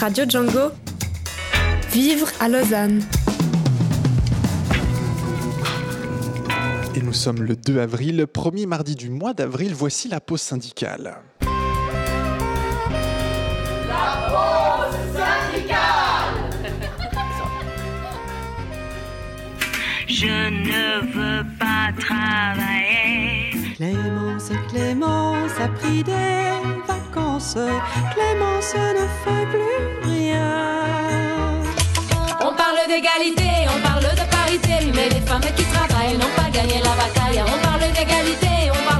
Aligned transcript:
Radio 0.00 0.24
Django. 0.28 0.72
Vivre 1.90 2.28
à 2.38 2.48
Lausanne. 2.48 3.02
Et 6.94 7.00
nous 7.00 7.14
sommes 7.14 7.42
le 7.42 7.56
2 7.56 7.78
avril, 7.78 8.26
premier 8.26 8.66
mardi 8.66 8.94
du 8.94 9.08
mois 9.08 9.32
d'avril, 9.32 9.74
voici 9.74 10.08
la 10.08 10.20
pause 10.20 10.42
syndicale. 10.42 11.16
La 13.88 14.28
pause 14.28 14.96
syndicale 15.14 16.62
Je 20.08 20.50
ne 20.50 21.00
veux 21.12 21.44
pas 21.58 21.92
travailler. 21.98 23.50
Clémence, 23.76 24.50
Clémence 24.68 25.52
a 25.58 25.68
pris 25.68 26.02
des 26.02 26.12
vacances. 26.12 27.05
Clémence 27.38 28.74
ne 28.74 29.06
fait 29.22 29.46
plus 29.52 30.10
rien. 30.10 31.60
On 32.40 32.54
parle 32.54 32.78
d'égalité, 32.88 33.50
on 33.68 33.80
parle 33.86 34.04
de 34.04 34.24
parité, 34.30 34.90
mais 34.94 35.10
les 35.10 35.20
femmes 35.20 35.42
qui 35.54 35.64
travaillent 35.64 36.16
n'ont 36.16 36.34
pas 36.34 36.48
gagné 36.50 36.80
la 36.82 36.94
bataille. 36.96 37.42
On 37.46 37.58
parle 37.62 37.92
d'égalité, 37.92 38.70
on 38.72 38.90
parle 38.90 38.95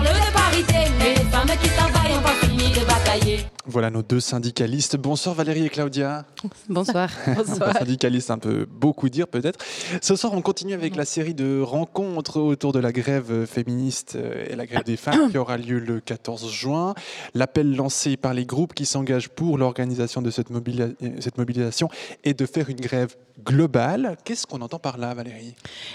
Voilà 3.76 3.90
nos 3.90 4.02
deux 4.02 4.20
syndicalistes. 4.20 4.96
Bonsoir 4.96 5.34
Valérie 5.34 5.66
et 5.66 5.68
Claudia. 5.68 6.24
Bonsoir. 6.66 7.10
Bonsoir. 7.36 7.76
syndicalistes, 7.76 8.30
un 8.30 8.38
peu 8.38 8.64
beaucoup 8.64 9.10
dire 9.10 9.28
peut-être. 9.28 9.62
Ce 10.00 10.16
soir, 10.16 10.32
on 10.32 10.40
continue 10.40 10.72
avec 10.72 10.96
la 10.96 11.04
série 11.04 11.34
de 11.34 11.60
rencontres 11.60 12.40
autour 12.40 12.72
de 12.72 12.78
la 12.78 12.90
grève 12.90 13.44
féministe 13.44 14.16
et 14.48 14.56
la 14.56 14.64
grève 14.64 14.84
des 14.84 14.96
femmes 14.96 15.30
qui 15.30 15.36
aura 15.36 15.58
lieu 15.58 15.78
le 15.78 16.00
14 16.00 16.50
juin. 16.50 16.94
L'appel 17.34 17.76
lancé 17.76 18.16
par 18.16 18.32
les 18.32 18.46
groupes 18.46 18.72
qui 18.72 18.86
s'engagent 18.86 19.28
pour 19.28 19.58
l'organisation 19.58 20.22
de 20.22 20.30
cette 20.30 20.48
mobilisation 20.48 21.90
est 22.24 22.32
de 22.32 22.46
faire 22.46 22.70
une 22.70 22.80
grève 22.80 23.14
globale. 23.44 24.16
Qu'est-ce 24.24 24.46
qu'on 24.46 24.62
entend 24.62 24.78
par 24.78 24.96
là, 24.98 25.12
Valérie? 25.12 25.54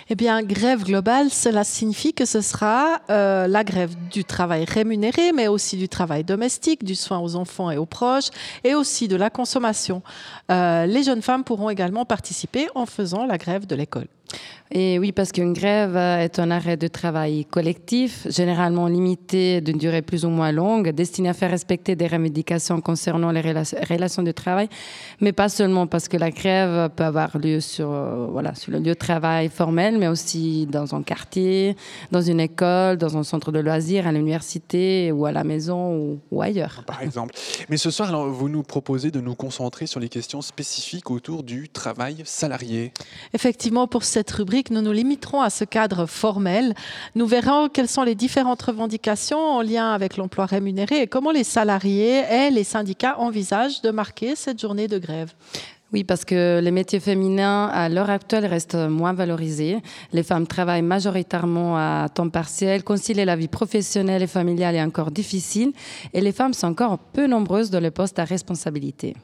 Eh 0.10 0.16
bien, 0.16 0.44
grève 0.44 0.84
globale, 0.84 1.30
cela 1.32 1.64
signifie 1.64 2.14
que 2.14 2.26
ce 2.26 2.42
sera 2.42 3.02
euh, 3.10 3.48
la 3.48 3.64
grève 3.64 3.96
du 4.12 4.24
travail 4.24 4.66
rémunéré, 4.66 5.32
mais 5.32 5.48
aussi 5.48 5.78
du 5.78 5.90
travail 5.90 6.24
domestique, 6.24 6.84
du 6.84 6.96
soin 6.96 7.20
aux 7.20 7.36
enfants 7.36 7.71
et 7.72 7.78
aux 7.78 7.86
proches, 7.86 8.30
et 8.64 8.76
aussi 8.76 9.08
de 9.08 9.16
la 9.16 9.30
consommation. 9.30 10.02
Euh, 10.52 10.86
les 10.86 11.04
jeunes 11.04 11.22
femmes 11.22 11.44
pourront 11.44 11.70
également 11.70 12.06
participer 12.06 12.68
en 12.76 12.86
faisant 12.86 13.26
la 13.26 13.38
grève 13.38 13.66
de 13.66 13.76
l'école. 13.76 14.08
Et 14.74 15.00
oui, 15.00 15.12
parce 15.12 15.34
qu'une 15.34 15.52
grève 15.52 15.98
est 15.98 16.40
un 16.40 16.50
arrêt 16.50 16.78
de 16.78 16.88
travail 16.88 17.44
collectif, 17.44 18.26
généralement 18.30 18.88
limité 18.88 19.60
d'une 19.60 19.78
durée 19.78 20.02
plus 20.02 20.24
ou 20.24 20.30
moins 20.30 20.54
longue, 20.54 20.92
destiné 20.92 21.28
à 21.28 21.34
faire 21.34 21.52
respecter 21.52 21.98
des 21.98 22.08
revendications 22.08 22.80
concernant 22.80 23.32
les 23.32 23.42
relations 23.42 24.24
de 24.24 24.32
travail, 24.32 24.70
mais 25.20 25.34
pas 25.34 25.50
seulement 25.50 25.88
parce 25.88 26.08
que 26.08 26.16
la 26.16 26.32
grève 26.32 26.90
peut 26.96 27.04
avoir 27.04 27.38
lieu 27.38 27.60
sur, 27.60 27.92
euh, 27.92 28.28
voilà, 28.32 28.56
sur 28.56 28.72
le 28.72 28.78
lieu 28.78 28.86
de 28.86 28.94
travail 28.94 29.50
formel, 29.50 29.98
mais 29.98 30.08
aussi 30.08 30.68
dans 30.68 30.96
un 30.96 31.04
quartier, 31.04 31.76
dans 32.12 32.22
une 32.22 32.40
école, 32.40 32.96
dans 32.96 33.18
un 33.18 33.24
centre 33.24 33.52
de 33.52 33.60
loisirs, 33.60 34.08
à 34.08 34.14
l'université 34.14 35.12
ou 35.12 35.26
à 35.26 35.34
la 35.34 35.44
maison 35.44 35.98
ou, 35.98 36.20
ou, 36.32 36.42
ailleurs. 36.42 36.84
Par 36.88 37.02
exemple. 37.02 37.36
Mais 37.68 37.76
ce 37.76 37.92
soir, 37.92 38.08
alors, 38.08 38.30
vous 38.30 38.48
nous 38.48 38.64
proposez 38.64 39.12
de 39.12 39.20
nous 39.20 39.36
concentrer 39.36 39.86
sur 39.86 40.00
les 40.00 40.08
questions 40.08 40.42
spécifiques 40.42 41.12
autour 41.12 41.44
du 41.44 41.68
travail 41.68 42.22
salarié. 42.24 42.94
Effectivement, 43.34 43.86
pour 43.86 44.06
cette 44.06 44.32
rubrique, 44.32 44.61
nous 44.70 44.82
nous 44.82 44.92
limiterons 44.92 45.42
à 45.42 45.50
ce 45.50 45.64
cadre 45.64 46.06
formel. 46.06 46.74
Nous 47.16 47.26
verrons 47.26 47.70
quelles 47.70 47.88
sont 47.88 48.04
les 48.04 48.16
différentes 48.16 48.62
revendications 48.62 49.40
en 49.40 49.62
lien 49.62 49.92
avec 49.92 50.18
l'emploi 50.18 50.46
rémunéré 50.46 51.02
et 51.02 51.08
comment 51.08 51.32
les 51.32 51.44
salariés 51.44 52.24
et 52.30 52.52
les 52.52 52.64
syndicats 52.64 53.20
envisagent 53.20 53.82
de 53.82 53.90
marquer 53.90 54.36
cette 54.36 54.62
journée 54.62 54.88
de 54.88 55.00
grève. 55.00 55.34
Oui, 55.94 56.06
parce 56.06 56.24
que 56.24 56.62
les 56.64 56.72
métiers 56.72 57.02
féminins, 57.02 57.66
à 57.68 57.90
l'heure 57.90 58.10
actuelle, 58.10 58.46
restent 58.46 58.76
moins 58.76 59.12
valorisés. 59.12 59.80
Les 60.14 60.24
femmes 60.24 60.48
travaillent 60.48 60.82
majoritairement 60.82 61.76
à 61.76 62.08
temps 62.08 62.30
partiel. 62.30 62.84
Concilier 62.84 63.26
la 63.26 63.36
vie 63.36 63.50
professionnelle 63.50 64.24
et 64.24 64.28
familiale 64.28 64.76
est 64.76 64.82
encore 64.82 65.12
difficile. 65.12 65.74
Et 66.14 66.22
les 66.22 66.32
femmes 66.32 66.54
sont 66.54 66.68
encore 66.68 66.98
peu 66.98 67.28
nombreuses 67.28 67.70
dans 67.72 67.82
les 67.82 67.92
postes 67.92 68.20
à 68.20 68.24
responsabilité. 68.24 69.16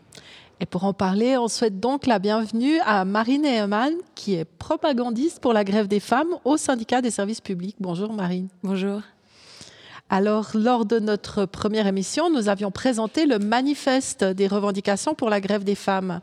Et 0.59 0.65
pour 0.65 0.85
en 0.85 0.93
parler, 0.93 1.37
on 1.37 1.47
souhaite 1.47 1.79
donc 1.79 2.07
la 2.07 2.17
bienvenue 2.17 2.79
à 2.83 3.05
Marine 3.05 3.45
Ehemann, 3.45 3.93
qui 4.15 4.33
est 4.33 4.45
propagandiste 4.45 5.39
pour 5.39 5.53
la 5.53 5.63
grève 5.63 5.87
des 5.87 5.99
femmes 5.99 6.35
au 6.45 6.57
syndicat 6.57 7.01
des 7.01 7.11
services 7.11 7.41
publics. 7.41 7.75
Bonjour 7.79 8.11
Marine. 8.11 8.47
Bonjour. 8.63 9.01
Alors, 10.09 10.51
lors 10.55 10.85
de 10.85 10.99
notre 10.99 11.45
première 11.45 11.85
émission, 11.85 12.31
nous 12.31 12.49
avions 12.49 12.71
présenté 12.71 13.27
le 13.27 13.37
manifeste 13.37 14.23
des 14.23 14.47
revendications 14.47 15.13
pour 15.13 15.29
la 15.29 15.41
grève 15.41 15.63
des 15.63 15.75
femmes. 15.75 16.21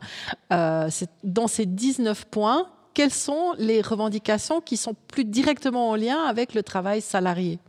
Euh, 0.51 0.89
dans 1.23 1.47
ces 1.47 1.65
19 1.65 2.25
points, 2.25 2.67
quelles 2.93 3.13
sont 3.13 3.53
les 3.57 3.81
revendications 3.81 4.59
qui 4.59 4.75
sont 4.75 4.95
plus 5.07 5.23
directement 5.23 5.91
en 5.91 5.95
lien 5.95 6.17
avec 6.23 6.55
le 6.55 6.63
travail 6.63 6.99
salarié? 6.99 7.59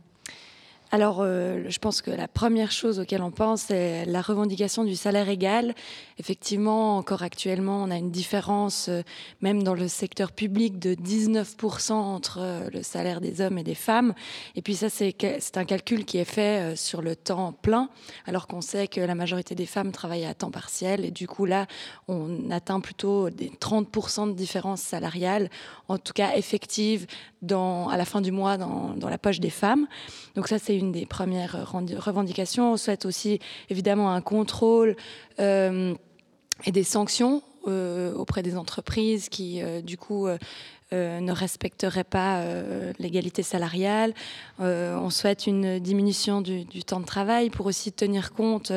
Alors, 0.89 1.19
euh, 1.19 1.65
je 1.67 1.79
pense 1.79 2.01
que 2.01 2.11
la 2.11 2.29
première 2.29 2.71
chose 2.71 2.99
auquel 2.99 3.21
on 3.21 3.31
pense, 3.31 3.63
c'est 3.63 4.05
la 4.05 4.21
revendication 4.21 4.85
du 4.85 4.95
salaire 4.95 5.27
égal. 5.27 5.75
Effectivement, 6.17 6.97
encore 6.97 7.23
actuellement, 7.23 7.83
on 7.83 7.91
a 7.91 7.97
une 7.97 8.09
différence, 8.09 8.87
euh, 8.87 9.01
même 9.41 9.63
dans 9.63 9.73
le 9.73 9.89
secteur 9.89 10.31
public, 10.31 10.79
de 10.79 10.93
19% 10.95 11.91
entre 11.91 12.39
euh, 12.39 12.69
le 12.71 12.83
salaire 12.83 13.19
des 13.19 13.41
hommes 13.41 13.57
et 13.57 13.63
des 13.63 13.75
femmes. 13.75 14.13
Et 14.55 14.61
puis 14.61 14.75
ça, 14.75 14.89
c'est 14.89 15.57
un 15.57 15.65
calcul 15.65 16.05
qui 16.05 16.19
est 16.19 16.25
fait 16.25 16.77
sur 16.77 17.01
le 17.01 17.17
temps 17.17 17.51
plein, 17.51 17.89
alors 18.25 18.47
qu'on 18.47 18.61
sait 18.61 18.87
que 18.87 19.01
la 19.01 19.15
majorité 19.15 19.55
des 19.55 19.65
femmes 19.65 19.91
travaillent 19.91 20.25
à 20.25 20.33
temps 20.33 20.51
partiel. 20.51 21.03
Et 21.03 21.11
du 21.11 21.27
coup, 21.27 21.45
là, 21.45 21.67
on 22.07 22.49
atteint 22.49 22.79
plutôt 22.79 23.29
des 23.29 23.49
30% 23.49 24.29
de 24.29 24.33
différence 24.33 24.81
salariale, 24.81 25.49
en 25.89 25.97
tout 25.97 26.13
cas 26.13 26.35
effective, 26.35 27.07
à 27.43 27.97
la 27.97 28.05
fin 28.05 28.21
du 28.21 28.31
mois 28.31 28.57
dans, 28.57 29.09
la 29.09 29.17
poche 29.17 29.39
des 29.39 29.49
femmes. 29.49 29.87
Donc 30.35 30.47
ça, 30.47 30.59
c'est 30.59 30.75
une 30.75 30.91
des 30.91 31.05
premières 31.05 31.71
revendications. 31.71 32.73
On 32.73 32.77
souhaite 32.77 33.05
aussi 33.05 33.39
évidemment 33.69 34.11
un 34.11 34.21
contrôle 34.21 34.95
euh, 35.39 35.93
et 36.65 36.71
des 36.71 36.83
sanctions 36.83 37.43
euh, 37.67 38.13
auprès 38.13 38.43
des 38.43 38.57
entreprises 38.57 39.29
qui, 39.29 39.61
euh, 39.61 39.81
du 39.81 39.97
coup, 39.97 40.27
ne 40.91 41.31
respecteraient 41.31 42.03
pas 42.03 42.39
euh, 42.39 42.93
l'égalité 42.99 43.43
salariale. 43.43 44.13
Euh, 44.59 44.95
on 44.95 45.09
souhaite 45.09 45.47
une 45.47 45.79
diminution 45.79 46.41
du, 46.41 46.65
temps 46.83 46.99
de 46.99 47.05
travail 47.05 47.49
pour 47.49 47.65
aussi 47.65 47.91
tenir 47.91 48.33
compte 48.33 48.71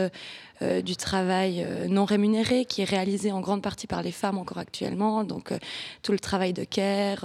du 0.85 0.95
travail 0.95 1.67
non 1.89 2.05
rémunéré 2.05 2.67
qui 2.67 2.83
est 2.83 2.85
réalisé 2.85 3.33
en 3.33 3.41
grande 3.41 3.63
partie 3.63 3.87
par 3.87 4.03
les 4.03 4.13
femmes 4.13 4.37
encore 4.37 4.59
actuellement. 4.59 5.25
Donc 5.25 5.55
tout 6.03 6.13
le 6.13 6.19
travail 6.19 6.53
de 6.53 6.65
care, 6.65 7.25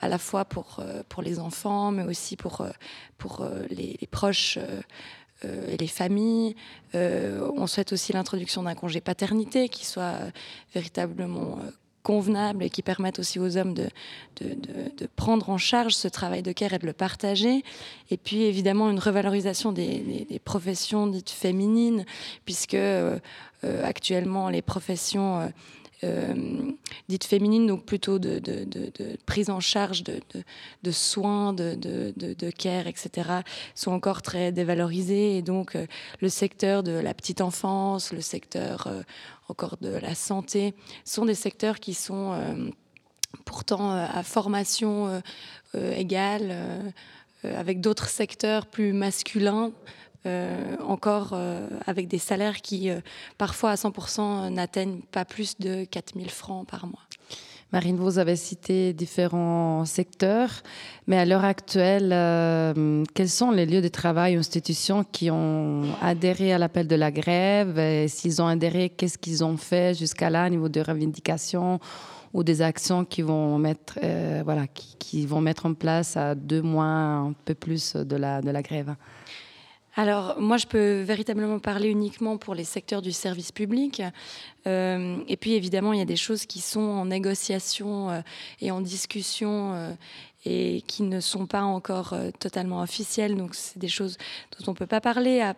à 0.00 0.08
la 0.08 0.18
fois 0.18 0.44
pour, 0.44 0.82
pour 1.08 1.22
les 1.22 1.38
enfants, 1.38 1.92
mais 1.92 2.02
aussi 2.02 2.34
pour, 2.34 2.66
pour 3.18 3.46
les, 3.70 3.96
proches 4.10 4.58
et 5.44 5.76
les 5.76 5.86
familles. 5.86 6.56
Euh, 6.94 7.48
on 7.56 7.66
souhaite 7.66 7.92
aussi 7.92 8.12
l'introduction 8.12 8.62
d'un 8.62 8.74
congé 8.74 9.00
paternité 9.00 9.68
qui 9.68 9.86
soit 9.86 10.02
euh, 10.02 10.30
véritablement 10.74 11.58
euh, 12.02 12.12
convenable 12.12 12.64
et 12.64 12.70
qui 12.70 12.82
permettent 12.82 13.18
aussi 13.18 13.38
aux 13.38 13.56
hommes 13.56 13.74
de, 13.74 13.88
de, 14.40 15.06
prendre 15.16 15.50
en 15.50 15.58
charge 15.58 15.94
ce 15.94 16.08
travail 16.08 16.42
de 16.42 16.52
care 16.52 16.72
et 16.72 16.78
de 16.78 16.86
le 16.86 16.92
partager. 16.92 17.62
Et 18.10 18.16
puis 18.16 18.42
évidemment 18.42 18.90
une 18.90 18.98
revalorisation 18.98 19.72
des, 19.72 20.40
professions 20.44 21.06
dites 21.06 21.30
féminines, 21.30 22.04
puisque 22.44 22.74
euh, 22.74 23.84
actuellement 23.84 24.48
les 24.48 24.62
professions 24.62 25.40
euh, 25.40 25.46
euh, 25.46 25.48
dites 27.08 27.24
féminines, 27.24 27.66
donc 27.66 27.84
plutôt 27.84 28.18
de, 28.18 28.40
prise 29.26 29.50
en 29.50 29.60
charge 29.60 30.02
de, 30.04 30.90
soins, 30.90 31.52
de, 31.52 32.50
care, 32.50 32.86
etc., 32.86 33.30
sont 33.74 33.92
encore 33.92 34.22
très 34.22 34.52
dévalorisées. 34.52 35.36
Et 35.36 35.42
donc, 35.42 35.76
euh, 35.76 35.86
le 36.20 36.28
secteur 36.28 36.82
de 36.82 36.92
la 36.92 37.14
petite 37.14 37.40
enfance, 37.40 38.12
le 38.12 38.20
secteur 38.20 38.86
euh, 38.86 39.02
encore 39.48 39.76
de 39.80 39.90
la 39.90 40.14
santé, 40.14 40.74
sont 41.04 41.24
des 41.24 41.34
secteurs 41.34 41.78
qui 41.78 41.94
sont 41.94 42.32
euh, 42.32 42.70
pourtant 43.44 43.92
euh, 43.92 44.06
à 44.12 44.22
formation 44.22 45.22
euh, 45.74 45.94
égale, 45.94 46.92
avec 47.44 47.80
d'autres 47.80 48.08
secteurs 48.08 48.66
plus 48.66 48.92
masculins. 48.92 49.72
Euh, 50.24 50.76
encore 50.86 51.30
euh, 51.32 51.66
avec 51.86 52.06
des 52.06 52.18
salaires 52.18 52.62
qui, 52.62 52.90
euh, 52.90 53.00
parfois 53.38 53.70
à 53.70 53.74
100%, 53.74 54.50
n'atteignent 54.50 55.00
pas 55.10 55.24
plus 55.24 55.58
de 55.58 55.84
4000 55.84 56.30
francs 56.30 56.64
par 56.66 56.86
mois. 56.86 57.00
Marine, 57.72 57.96
vous 57.96 58.18
avez 58.18 58.36
cité 58.36 58.92
différents 58.92 59.84
secteurs, 59.84 60.62
mais 61.06 61.16
à 61.16 61.24
l'heure 61.24 61.44
actuelle, 61.44 62.10
quels 63.14 63.30
sont 63.30 63.50
les 63.50 63.64
lieux 63.64 63.80
de 63.80 63.88
travail 63.88 64.36
ou 64.36 64.40
institutions 64.40 65.04
qui 65.10 65.30
ont 65.30 65.84
adhéré 66.02 66.52
à 66.52 66.58
l'appel 66.58 66.86
de 66.86 66.96
la 66.96 67.10
grève? 67.10 68.08
S'ils 68.08 68.42
ont 68.42 68.46
adhéré, 68.46 68.90
qu'est-ce 68.90 69.16
qu'ils 69.16 69.42
ont 69.42 69.56
fait 69.56 69.96
jusqu'à 69.98 70.28
là 70.28 70.48
au 70.48 70.50
niveau 70.50 70.68
de 70.68 70.80
revendications 70.80 71.80
ou 72.34 72.44
des 72.44 72.60
actions 72.60 73.06
qui 73.06 73.22
vont 73.22 73.56
mettre, 73.56 73.98
voilà, 74.44 74.66
qui, 74.66 75.24
vont 75.24 75.40
mettre 75.40 75.64
en 75.64 75.72
place 75.72 76.14
à 76.18 76.34
deux 76.34 76.60
mois, 76.60 76.84
un 76.84 77.32
peu 77.46 77.54
plus 77.54 77.96
de 77.96 78.16
la, 78.16 78.42
de 78.42 78.50
la 78.50 78.60
grève? 78.60 78.94
Alors, 79.94 80.40
moi, 80.40 80.56
je 80.56 80.66
peux 80.66 81.02
véritablement 81.02 81.58
parler 81.58 81.88
uniquement 81.90 82.38
pour 82.38 82.54
les 82.54 82.64
secteurs 82.64 83.02
du 83.02 83.12
service 83.12 83.52
public. 83.52 84.02
Euh, 84.66 85.18
et 85.28 85.36
puis, 85.36 85.52
évidemment, 85.52 85.92
il 85.92 85.98
y 85.98 86.02
a 86.02 86.06
des 86.06 86.16
choses 86.16 86.46
qui 86.46 86.60
sont 86.60 86.80
en 86.80 87.06
négociation 87.06 88.10
euh, 88.10 88.20
et 88.60 88.70
en 88.70 88.80
discussion 88.80 89.74
euh, 89.74 89.92
et 90.46 90.82
qui 90.86 91.02
ne 91.02 91.20
sont 91.20 91.46
pas 91.46 91.62
encore 91.62 92.14
totalement 92.40 92.80
officielles. 92.80 93.36
Donc, 93.36 93.54
c'est 93.54 93.78
des 93.78 93.88
choses 93.88 94.16
dont 94.58 94.64
on 94.68 94.70
ne 94.70 94.76
peut 94.76 94.86
pas 94.86 95.02
parler. 95.02 95.42
À, 95.42 95.54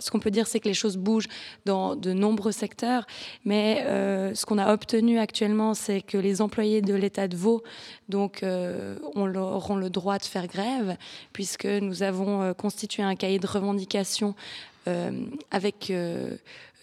ce 0.00 0.10
qu'on 0.10 0.20
peut 0.20 0.30
dire, 0.30 0.46
c'est 0.46 0.60
que 0.60 0.68
les 0.68 0.74
choses 0.74 0.96
bougent 0.96 1.28
dans 1.64 1.96
de 1.96 2.12
nombreux 2.12 2.52
secteurs, 2.52 3.06
mais 3.44 3.84
ce 4.34 4.44
qu'on 4.46 4.58
a 4.58 4.72
obtenu 4.72 5.18
actuellement, 5.18 5.74
c'est 5.74 6.00
que 6.00 6.18
les 6.18 6.40
employés 6.42 6.82
de 6.82 6.94
l'État 6.94 7.28
de 7.28 7.36
Vaud 7.36 7.62
donc, 8.08 8.44
auront 8.44 9.76
le 9.76 9.90
droit 9.90 10.18
de 10.18 10.24
faire 10.24 10.46
grève, 10.46 10.96
puisque 11.32 11.66
nous 11.66 12.02
avons 12.02 12.54
constitué 12.54 13.02
un 13.02 13.14
cahier 13.14 13.38
de 13.38 13.46
revendications 13.46 14.34
avec 15.50 15.92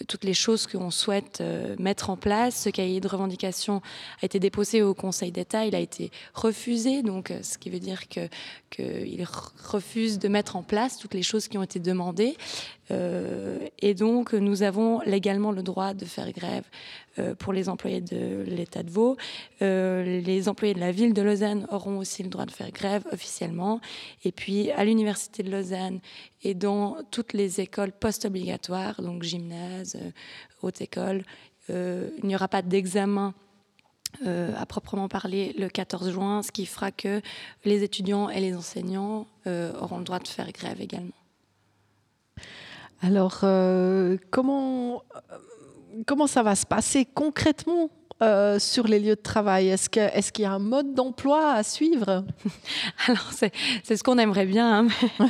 toutes 0.06 0.24
les 0.24 0.34
choses 0.34 0.68
qu'on 0.68 0.92
souhaite 0.92 1.40
euh, 1.42 1.76
mettre 1.80 2.10
en 2.10 2.18
place. 2.18 2.64
Ce 2.64 2.70
cahier 2.70 3.00
de 3.00 3.08
revendication 3.08 3.82
a 4.22 4.26
été 4.26 4.40
déposé 4.40 4.82
au 4.84 4.94
Conseil 4.94 5.32
d'État, 5.32 5.66
il 5.66 5.76
a 5.76 5.80
été 5.80 6.12
refusé, 6.34 7.02
donc 7.02 7.32
euh, 7.32 7.42
ce 7.42 7.58
qui 7.58 7.70
veut 7.70 7.80
dire 7.80 8.08
que 8.08 8.28
qu'il 8.70 9.26
refuse 9.64 10.20
de 10.20 10.28
mettre 10.28 10.58
en 10.58 10.62
place 10.64 10.98
toutes 10.98 11.14
les 11.14 11.24
choses 11.24 11.48
qui 11.48 11.58
ont 11.58 11.64
été 11.64 11.80
demandées. 11.80 12.36
Euh, 12.92 13.60
et 13.80 13.94
donc, 13.94 14.34
nous 14.34 14.62
avons 14.62 15.00
légalement 15.06 15.52
le 15.52 15.64
droit 15.64 15.94
de 15.94 16.04
faire 16.04 16.32
grève 16.34 16.66
pour 17.40 17.52
les 17.52 17.68
employés 17.68 18.02
de 18.02 18.44
l'État 18.46 18.84
de 18.84 18.92
Vaud. 18.92 19.18
les 19.60 20.50
employés 20.50 20.76
de 20.76 20.80
la 20.80 20.92
ville 20.92 21.16
de 21.16 21.22
Lausanne 21.24 21.66
auront 21.72 21.98
aussi 21.98 22.22
le 22.22 22.30
droit 22.30 22.46
de 22.46 22.52
faire 22.52 22.72
grève 22.72 23.08
officiellement. 23.12 23.82
Et 24.24 24.32
puis, 24.32 24.70
à 24.72 24.86
l'Université 24.86 25.42
de 25.42 25.50
Lausanne 25.50 26.00
et 26.44 26.54
dans 26.54 26.98
toutes 27.10 27.34
les 27.34 27.60
écoles 27.60 27.92
post-obligatoires, 27.92 29.02
donc 29.02 29.24
gymnase, 29.24 29.87
euh, 29.95 30.12
haute 30.62 30.81
école. 30.81 31.24
Euh, 31.69 32.10
il 32.19 32.28
n'y 32.28 32.36
aura 32.36 32.48
pas 32.48 32.62
d'examen 32.62 33.34
euh, 34.25 34.54
à 34.57 34.66
proprement 34.66 35.07
parler 35.07 35.54
le 35.57 35.69
14 35.69 36.12
juin, 36.12 36.42
ce 36.44 36.51
qui 36.51 36.66
fera 36.66 36.92
que 36.92 37.22
les 37.66 37.84
étudiants 37.84 38.30
et 38.30 38.39
les 38.39 38.56
enseignants 38.56 39.28
auront 39.45 40.00
le 40.00 40.04
droit 40.04 40.19
de 40.19 40.28
faire 40.28 40.51
grève 40.51 40.81
également. 40.81 41.12
Alors, 43.01 43.45
comment, 44.31 45.04
comment 46.06 46.28
ça 46.28 46.44
va 46.44 46.56
se 46.56 46.66
passer 46.66 47.06
concrètement? 47.06 47.90
Euh, 48.24 48.58
sur 48.58 48.88
les 48.88 49.00
lieux 49.00 49.16
de 49.16 49.22
travail? 49.22 49.68
Est-ce 49.69 49.90
qu'il 50.31 50.44
y 50.44 50.46
a 50.46 50.52
un 50.52 50.58
mode 50.58 50.96
d'emploi 50.96 51.52
à 51.52 51.62
suivre? 51.62 52.25
Alors, 53.08 53.30
c'est 53.31 53.96
ce 53.96 54.02
qu'on 54.02 54.18
aimerait 54.18 54.48
bien. 54.48 54.88
Hein, 55.19 55.28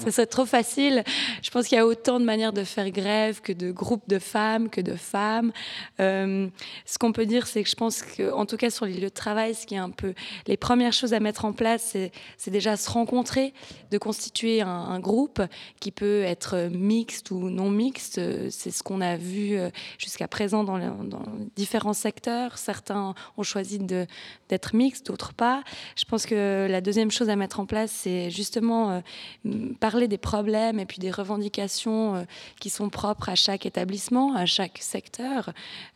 c'est 0.08 0.26
trop 0.26 0.44
facile. 0.44 1.04
Je 1.42 1.50
pense 1.50 1.68
qu'il 1.68 1.76
y 1.76 1.80
a 1.80 1.86
autant 1.86 2.18
de 2.18 2.24
manières 2.24 2.52
de 2.52 2.64
faire 2.64 2.90
grève 2.90 3.40
que 3.40 3.52
de 3.52 3.70
groupes 3.70 4.08
de 4.08 4.18
femmes, 4.18 4.68
que 4.68 4.80
de 4.80 4.96
femmes. 4.96 5.52
Euh, 6.00 6.48
ce 6.86 6.98
qu'on 6.98 7.12
peut 7.12 7.24
dire, 7.24 7.46
c'est 7.46 7.62
que 7.62 7.70
je 7.70 7.76
pense 7.76 8.02
qu'en 8.02 8.46
tout 8.46 8.56
cas 8.56 8.70
sur 8.70 8.84
les 8.84 8.94
lieux 8.94 9.10
de 9.10 9.14
travail, 9.14 9.54
ce 9.54 9.64
qui 9.64 9.76
est 9.76 9.78
un 9.78 9.90
peu 9.90 10.12
les 10.48 10.56
premières 10.56 10.92
choses 10.92 11.14
à 11.14 11.20
mettre 11.20 11.44
en 11.44 11.52
place, 11.52 11.96
c'est 12.36 12.50
déjà 12.50 12.76
se 12.76 12.90
rencontrer, 12.90 13.54
de 13.92 13.98
constituer 13.98 14.60
un, 14.60 14.98
groupe 14.98 15.40
qui 15.78 15.92
peut 15.92 16.22
être 16.22 16.68
mixte 16.72 17.30
ou 17.30 17.48
non 17.48 17.70
mixte. 17.70 18.20
C'est 18.50 18.72
ce 18.72 18.82
qu'on 18.82 19.00
a 19.00 19.16
vu 19.16 19.56
euh, 19.56 19.70
jusqu'à 19.98 20.26
présent 20.26 20.64
dans, 20.64 20.78
dans 20.78 21.22
différents 21.54 21.92
secteurs 21.92 22.07
Certains 22.56 23.14
ont 23.36 23.42
choisi 23.42 23.78
d'être 23.78 24.74
mixtes, 24.74 25.06
d'autres 25.06 25.32
pas. 25.32 25.62
Je 25.96 26.04
pense 26.04 26.26
que 26.26 26.66
la 26.68 26.80
deuxième 26.80 27.10
chose 27.10 27.28
à 27.28 27.36
mettre 27.36 27.60
en 27.60 27.66
place, 27.66 27.90
c'est 27.90 28.30
justement 28.30 28.90
euh, 28.90 29.74
parler 29.80 30.08
des 30.08 30.18
problèmes 30.18 30.78
et 30.80 30.86
puis 30.86 30.98
des 30.98 31.10
revendications 31.10 32.16
euh, 32.16 32.22
qui 32.60 32.70
sont 32.70 32.88
propres 32.88 33.28
à 33.28 33.34
chaque 33.34 33.66
établissement, 33.66 34.34
à 34.34 34.46
chaque 34.46 34.78
secteur. 34.78 35.52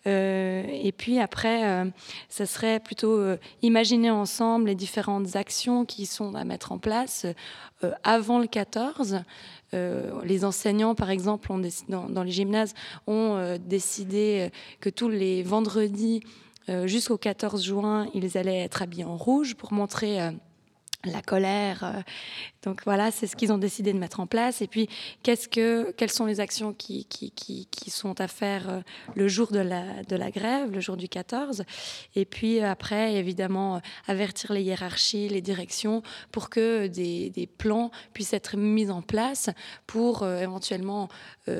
Euh, 0.06 0.64
et 0.68 0.92
puis 0.92 1.18
après, 1.18 1.92
ça 2.28 2.46
serait 2.46 2.80
plutôt 2.80 3.20
imaginer 3.62 4.10
ensemble 4.10 4.66
les 4.66 4.74
différentes 4.74 5.36
actions 5.36 5.84
qui 5.84 6.06
sont 6.06 6.34
à 6.34 6.44
mettre 6.44 6.72
en 6.72 6.78
place 6.78 7.26
avant 8.04 8.38
le 8.38 8.46
14. 8.46 9.22
Les 9.72 10.44
enseignants, 10.44 10.94
par 10.94 11.10
exemple, 11.10 11.48
dans, 11.88 12.22
les 12.22 12.32
gymnases, 12.32 12.74
ont 13.06 13.58
décidé 13.58 14.50
que 14.80 14.90
tous 14.90 15.08
les 15.08 15.42
vendredis, 15.42 16.22
euh, 16.68 16.86
jusqu'au 16.86 17.18
14 17.18 17.64
juin, 17.64 18.06
ils 18.14 18.38
allaient 18.38 18.60
être 18.60 18.82
habillés 18.82 19.04
en 19.04 19.16
rouge 19.16 19.54
pour 19.54 19.72
montrer 19.72 20.22
euh, 20.22 20.30
la 21.04 21.20
colère. 21.20 22.04
Euh, 22.66 22.70
donc 22.72 22.82
voilà, 22.84 23.10
c'est 23.10 23.26
ce 23.26 23.36
qu'ils 23.36 23.52
ont 23.52 23.58
décidé 23.58 23.92
de 23.92 23.98
mettre 23.98 24.20
en 24.20 24.26
place. 24.26 24.62
Et 24.62 24.66
puis, 24.66 24.88
qu'est-ce 25.22 25.48
que, 25.48 25.92
quelles 25.92 26.10
sont 26.10 26.26
les 26.26 26.40
actions 26.40 26.72
qui, 26.72 27.04
qui, 27.04 27.30
qui, 27.30 27.66
qui 27.70 27.90
sont 27.90 28.20
à 28.20 28.28
faire 28.28 28.68
euh, 28.68 28.80
le 29.14 29.28
jour 29.28 29.52
de 29.52 29.58
la, 29.58 30.02
de 30.04 30.16
la 30.16 30.30
grève, 30.30 30.70
le 30.70 30.80
jour 30.80 30.96
du 30.96 31.08
14 31.08 31.64
Et 32.14 32.24
puis 32.24 32.60
après, 32.60 33.14
évidemment, 33.14 33.80
avertir 34.06 34.52
les 34.52 34.62
hiérarchies, 34.62 35.28
les 35.28 35.40
directions, 35.40 36.02
pour 36.30 36.50
que 36.50 36.86
des, 36.86 37.30
des 37.30 37.46
plans 37.46 37.90
puissent 38.12 38.32
être 38.32 38.56
mis 38.56 38.90
en 38.90 39.02
place 39.02 39.50
pour 39.86 40.22
euh, 40.22 40.40
éventuellement 40.40 41.08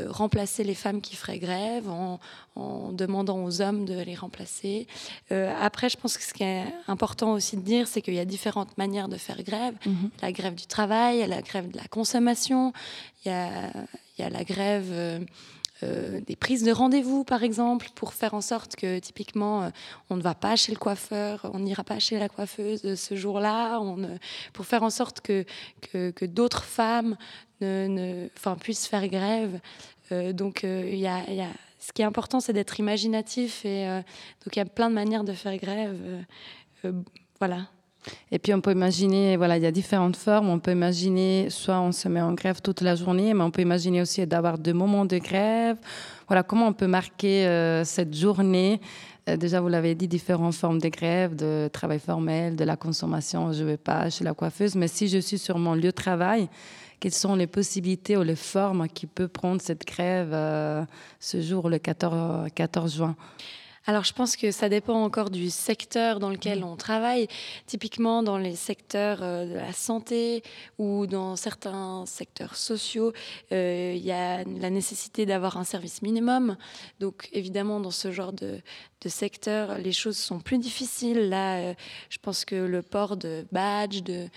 remplacer 0.06 0.62
les 0.62 0.76
femmes 0.76 1.00
qui 1.00 1.16
feraient 1.16 1.40
grève 1.40 1.88
en, 1.88 2.20
en, 2.54 2.93
demandant 2.93 3.43
aux 3.43 3.60
hommes 3.60 3.84
de 3.84 4.00
les 4.00 4.14
remplacer. 4.14 4.87
après, 5.31 5.88
je 5.88 5.96
pense 5.96 6.16
que 6.16 6.22
ce 6.22 6.32
qui 6.32 6.44
est 6.44 6.64
important 6.87 7.32
aussi 7.32 7.56
de 7.56 7.62
dire, 7.62 7.88
c'est 7.88 8.00
qu'il 8.00 8.14
y 8.14 8.20
a 8.20 8.25
différentes 8.25 8.78
manières 8.78 9.08
de 9.08 9.16
faire 9.16 9.43
grève. 9.43 9.75
Mhm. 9.84 10.10
La 10.22 10.31
grève 10.31 10.54
du 10.54 10.66
travail, 10.66 10.92
il 11.12 11.19
y 11.19 11.23
a 11.23 11.27
la 11.27 11.43
grève 11.43 11.71
de 11.71 11.77
la 11.77 11.89
consommation, 11.89 12.73
il 13.25 13.29
y 13.29 13.35
a, 13.35 13.71
il 14.17 14.23
y 14.23 14.25
a 14.25 14.31
la 14.31 14.44
grève 14.44 14.89
euh, 14.91 15.21
euh, 15.83 16.21
des 16.21 16.37
prises 16.37 16.62
de 16.62 16.71
rendez-vous, 16.71 17.25
par 17.25 17.43
exemple, 17.43 17.89
pour 17.94 18.15
faire 18.15 18.35
en 18.35 18.41
sorte 18.41 18.77
que 18.77 18.99
typiquement, 18.99 19.62
euh, 19.62 19.71
on 20.11 20.17
ne 20.17 20.23
va 20.23 20.35
pas 20.35 20.55
chez 20.56 20.73
le 20.73 20.79
coiffeur, 20.79 21.50
on 21.55 21.61
n'ira 21.61 21.83
pas 21.83 21.99
chez 21.99 22.19
la 22.19 22.29
coiffeuse 22.29 22.94
ce 22.94 23.17
jour-là, 23.17 23.81
pour 24.53 24.67
faire 24.67 24.83
en 24.83 24.91
sorte 24.91 25.21
que, 25.21 25.44
que, 25.81 26.25
d'autres 26.25 26.65
femmes 26.65 27.17
enfin, 27.61 28.56
puissent 28.61 28.87
faire 28.87 29.09
grève. 29.09 29.61
donc, 30.11 30.62
il 30.62 30.99
y 30.99 31.06
a, 31.06 31.29
y 31.31 31.41
a 31.41 31.50
ce 31.79 31.93
qui 31.93 32.03
est 32.03 32.05
important, 32.05 32.38
c'est 32.38 32.53
d'être 32.53 32.79
imaginatif. 32.79 33.65
Et 33.65 33.87
donc, 34.45 34.55
il 34.55 34.59
y 34.59 34.62
a 34.62 34.67
plein 34.67 34.88
de 34.88 34.95
manières 34.95 35.25
de 35.25 35.33
faire 35.33 35.56
grève. 35.56 35.99
voilà. 37.41 37.67
Et 38.31 38.38
puis 38.38 38.52
on 38.54 38.60
peut 38.60 38.72
imaginer, 38.72 39.37
voilà, 39.37 39.56
il 39.56 39.62
y 39.62 39.66
a 39.66 39.70
différentes 39.70 40.16
formes. 40.16 40.49
On 40.49 40.58
peut 40.58 40.72
imaginer, 40.72 41.49
soit 41.50 41.81
on 41.81 41.93
se 41.93 42.08
met 42.08 42.20
en 42.20 42.32
grève 42.32 42.60
toute 42.60 42.81
la 42.81 42.96
journée, 42.96 43.34
mais 43.34 43.43
on 43.43 43.50
peut 43.50 43.62
imaginer 43.62 44.02
aussi 44.02 44.26
d'avoir 44.26 44.58
deux 44.58 44.72
moments 44.72 45.04
de 45.04 45.19
grève. 45.19 45.76
Voilà, 46.26 46.43
comment 46.43 46.69
on 46.69 46.72
peut 46.72 46.87
marquer 46.87 47.46
euh, 47.46 47.84
cette 47.84 48.14
journée? 48.14 48.81
Euh, 49.28 49.37
Déjà, 49.37 49.60
vous 49.60 49.69
l'avez 49.69 49.94
dit, 49.94 50.08
différentes 50.08 50.54
formes 50.54 50.80
de 50.80 50.88
grève, 50.88 51.37
de 51.37 51.68
travail 51.73 51.99
formel, 51.99 52.56
de 52.56 52.64
la 52.64 52.76
consommation. 52.76 53.52
Je 53.52 53.62
ne 53.62 53.68
vais 53.68 53.76
pas 53.76 54.11
chez 54.11 54.25
la 54.25 54.35
coiffeuse, 54.35 54.75
mais 54.75 54.88
si 54.88 55.09
je 55.09 55.18
suis 55.18 55.38
sur 55.38 55.59
mon 55.59 55.75
lieu 55.75 55.82
de 55.82 55.90
travail, 55.90 56.49
quelles 56.99 57.12
sont 57.12 57.35
les 57.35 57.47
possibilités 57.47 58.16
ou 58.16 58.23
les 58.23 58.37
formes 58.37 58.88
qui 58.88 59.06
peuvent 59.06 59.28
prendre 59.28 59.61
cette 59.61 59.85
grève 59.87 60.30
euh, 60.32 60.85
ce 61.21 61.40
jour, 61.40 61.68
le 61.68 61.78
14, 61.78 62.49
14 62.54 62.97
juin? 62.97 63.16
Alors, 63.85 64.05
je 64.05 64.12
pense 64.12 64.37
que 64.37 64.53
ça 64.53 64.69
dépend 64.69 65.03
encore 65.03 65.31
du 65.31 65.51
secteur 65.51 66.21
dans 66.21 66.31
lequel 66.31 66.61
mmh. 66.61 66.65
on 66.65 66.77
travaille. 66.77 67.27
Typiquement, 67.67 68.23
dans 68.23 68.39
les 68.39 68.55
secteurs 68.55 69.19
euh, 69.23 69.45
de 69.47 69.55
la 69.55 69.73
santé 69.73 70.45
ou 70.79 71.07
dans 71.09 71.35
certains 71.35 72.05
secteurs 72.07 72.55
sociaux, 72.55 73.12
euh, 73.51 73.95
il 73.97 74.05
y 74.05 74.12
a 74.12 74.45
la 74.45 74.71
nécessité 74.71 75.27
d'avoir 75.27 75.57
un 75.57 75.65
service 75.65 76.01
minimum. 76.01 76.57
Donc, 77.01 77.29
évidemment, 77.33 77.81
dans 77.81 77.91
ce 77.91 78.12
genre 78.12 78.33
de, 78.33 78.61
de 79.01 79.09
secteur, 79.09 79.79
les 79.79 79.93
choses 79.93 80.17
sont 80.17 80.39
plus 80.39 80.59
difficiles. 80.59 81.29
Là, 81.29 81.57
euh, 81.57 81.75
je 82.09 82.19
pense 82.19 82.45
que 82.45 82.55
le 82.55 82.83
port 82.83 83.17
de 83.17 83.45
badge, 83.51 84.03
de 84.03 84.29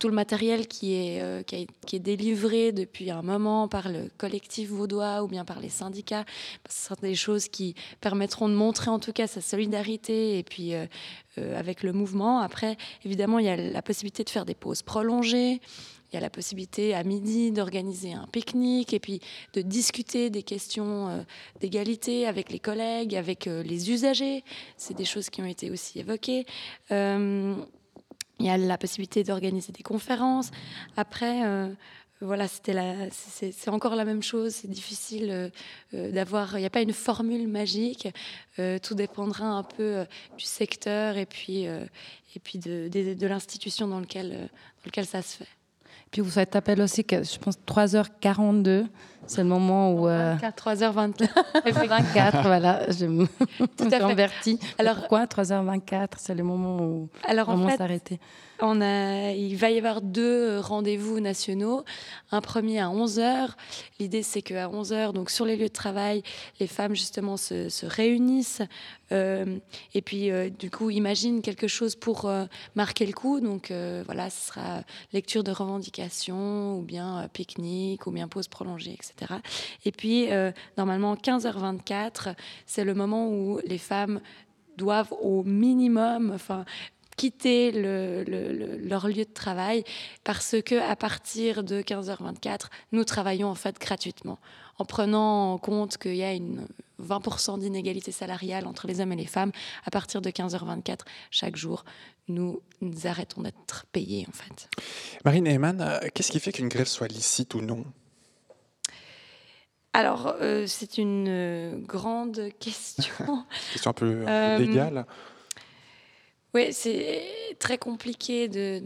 tout 0.00 0.08
le 0.08 0.14
matériel 0.14 0.66
qui 0.66 0.94
est, 0.94 1.20
euh, 1.20 1.42
qui, 1.42 1.68
est 1.92 1.98
délivré 1.98 2.72
depuis 2.72 3.10
un 3.10 3.20
moment 3.20 3.68
par 3.68 3.88
le 3.90 4.10
collectif 4.16 4.70
vaudois 4.70 5.22
ou 5.22 5.28
bien 5.28 5.44
par 5.44 5.60
les 5.60 5.68
syndicats. 5.68 6.24
Ce 6.68 6.88
sont 6.88 6.96
des 7.02 7.14
choses 7.14 7.48
qui 7.48 7.74
permettront 8.00 8.48
de 8.48 8.54
montrer 8.54 8.90
en 8.90 8.98
tout 8.98 9.12
cas 9.12 9.26
sa 9.26 9.42
solidarité 9.42 10.38
et 10.38 10.42
puis 10.42 10.74
euh, 10.74 10.86
euh, 11.36 11.56
avec 11.58 11.82
le 11.82 11.92
mouvement. 11.92 12.40
Après, 12.40 12.78
évidemment, 13.04 13.38
il 13.38 13.44
y 13.44 13.50
a 13.50 13.56
la 13.56 13.82
possibilité 13.82 14.24
de 14.24 14.30
faire 14.30 14.46
des 14.46 14.54
pauses 14.54 14.82
prolongées. 14.82 15.60
Il 16.12 16.14
y 16.14 16.16
a 16.16 16.20
la 16.20 16.30
possibilité 16.30 16.94
à 16.94 17.04
midi 17.04 17.52
d'organiser 17.52 18.14
un 18.14 18.26
pique-nique 18.32 18.94
et 18.94 18.98
puis 18.98 19.20
de 19.52 19.60
discuter 19.60 20.30
des 20.30 20.42
questions 20.42 21.24
d'égalité 21.60 22.26
avec 22.26 22.50
les 22.50 22.58
collègues, 22.58 23.14
avec 23.14 23.44
les 23.44 23.92
usagers. 23.92 24.42
C'est 24.76 24.96
des 24.96 25.04
choses 25.04 25.30
qui 25.30 25.40
ont 25.40 25.46
été 25.46 25.70
aussi 25.70 26.00
évoquées. 26.00 26.46
Il 28.40 28.46
y 28.46 28.50
a 28.50 28.56
la 28.56 28.78
possibilité 28.78 29.22
d'organiser 29.22 29.70
des 29.70 29.82
conférences. 29.82 30.50
Après, 30.96 31.44
euh, 31.44 31.68
voilà, 32.22 32.48
c'était 32.48 32.74
c'est 33.12 33.68
encore 33.68 33.94
la 33.94 34.06
même 34.06 34.22
chose. 34.22 34.54
C'est 34.54 34.70
difficile 34.70 35.30
euh, 35.30 35.50
euh, 35.92 36.10
d'avoir. 36.10 36.56
Il 36.56 36.60
n'y 36.60 36.66
a 36.66 36.70
pas 36.70 36.80
une 36.80 36.94
formule 36.94 37.46
magique. 37.48 38.08
tout 38.56 38.94
dépendra 38.94 39.46
un 39.46 39.62
peu 39.62 40.06
du 40.38 40.44
secteur 40.44 41.18
et 41.18 41.26
puis 41.26 41.64
et 41.64 42.40
puis 42.42 42.58
de, 42.58 42.88
de, 42.88 43.26
l'institution 43.26 43.88
dans 43.88 44.00
lequel 44.00 44.30
dans 44.30 44.86
lequel 44.86 45.06
ça 45.06 45.20
se 45.22 45.36
fait. 45.36 45.59
Puis 46.10 46.22
vous 46.22 46.30
faites 46.30 46.56
appel 46.56 46.80
aussi, 46.82 47.04
que, 47.04 47.22
je 47.22 47.38
pense, 47.38 47.56
3h42. 47.66 48.86
C'est 49.26 49.42
le 49.42 49.48
moment 49.48 49.92
où. 49.92 50.08
Euh... 50.08 50.34
3h24. 50.36 51.28
24, 51.86 52.42
voilà. 52.42 52.90
Je 52.90 53.06
me, 53.06 53.26
Tout 53.76 53.88
à 53.92 54.00
convertie. 54.00 54.58
Alors, 54.76 54.96
Pourquoi 54.96 55.26
3h24 55.26 56.08
C'est 56.16 56.34
le 56.34 56.42
moment 56.42 56.78
où 56.82 57.08
alors, 57.24 57.48
on 57.48 57.68
fait, 57.68 57.76
s'arrêter. 57.76 58.18
On 58.60 58.80
a, 58.80 59.30
il 59.30 59.56
va 59.56 59.70
y 59.70 59.78
avoir 59.78 60.00
deux 60.00 60.58
rendez-vous 60.58 61.20
nationaux. 61.20 61.84
Un 62.32 62.40
premier 62.40 62.80
à 62.80 62.86
11h. 62.86 63.50
L'idée, 64.00 64.22
c'est 64.22 64.42
qu'à 64.42 64.68
11h, 64.68 65.12
donc 65.12 65.30
sur 65.30 65.44
les 65.44 65.56
lieux 65.56 65.68
de 65.68 65.72
travail, 65.72 66.22
les 66.58 66.66
femmes, 66.66 66.94
justement, 66.94 67.36
se, 67.36 67.68
se 67.68 67.86
réunissent. 67.86 68.62
Euh, 69.12 69.58
et 69.94 70.02
puis, 70.02 70.30
euh, 70.30 70.50
du 70.50 70.70
coup, 70.70 70.90
imagine 70.90 71.42
quelque 71.42 71.68
chose 71.68 71.94
pour 71.96 72.26
euh, 72.26 72.44
marquer 72.74 73.06
le 73.06 73.12
coup. 73.12 73.40
Donc, 73.40 73.70
euh, 73.70 74.02
voilà, 74.06 74.30
ce 74.30 74.48
sera 74.48 74.82
lecture 75.12 75.42
de 75.42 75.50
revendications, 75.50 75.99
ou 76.78 76.82
bien 76.82 77.28
pique-nique, 77.32 78.06
ou 78.06 78.10
bien 78.10 78.28
pause 78.28 78.48
prolongée, 78.48 78.92
etc. 78.92 79.34
Et 79.84 79.92
puis, 79.92 80.28
normalement, 80.76 81.14
15h24, 81.14 82.34
c'est 82.66 82.84
le 82.84 82.94
moment 82.94 83.28
où 83.28 83.60
les 83.64 83.78
femmes 83.78 84.20
doivent 84.76 85.12
au 85.20 85.42
minimum, 85.44 86.36
quitter 87.20 87.70
leur 87.72 89.08
lieu 89.08 89.24
de 89.24 89.34
travail 89.34 89.84
parce 90.24 90.56
que 90.64 90.80
à 90.80 90.96
partir 90.96 91.62
de 91.64 91.82
15h24, 91.82 92.68
nous 92.92 93.04
travaillons 93.04 93.48
en 93.48 93.54
fait 93.54 93.78
gratuitement 93.78 94.38
en 94.78 94.86
prenant 94.86 95.52
en 95.52 95.58
compte 95.58 95.98
qu'il 95.98 96.16
y 96.16 96.22
a 96.22 96.32
une 96.32 96.66
20% 97.00 97.58
d'inégalité 97.58 98.12
salariale 98.12 98.66
entre 98.66 98.86
les 98.86 99.00
hommes 99.00 99.12
et 99.12 99.16
les 99.16 99.26
femmes 99.26 99.52
à 99.84 99.90
partir 99.90 100.20
de 100.20 100.30
15h24 100.30 101.00
chaque 101.30 101.56
jour. 101.56 101.84
Nous, 102.28 102.60
nous 102.80 103.06
arrêtons 103.06 103.42
d'être 103.42 103.86
payés 103.92 104.26
en 104.28 104.32
fait. 104.32 104.68
Marine 105.24 105.46
Heyman, 105.46 105.80
euh, 105.80 105.98
qu'est-ce 106.14 106.30
qui 106.30 106.40
fait 106.40 106.52
qu'une 106.52 106.68
grève 106.68 106.86
soit 106.86 107.08
licite 107.08 107.54
ou 107.54 107.60
non? 107.60 107.84
Alors, 109.92 110.36
euh, 110.40 110.66
c'est 110.68 110.98
une 110.98 111.26
euh, 111.28 111.76
grande 111.78 112.50
question. 112.60 113.44
question 113.72 113.90
un 113.90 113.94
peu 113.94 114.24
légale. 114.58 115.06
Oui, 116.52 116.72
c'est 116.72 117.22
très 117.60 117.78
compliqué 117.78 118.48
de, 118.48 118.82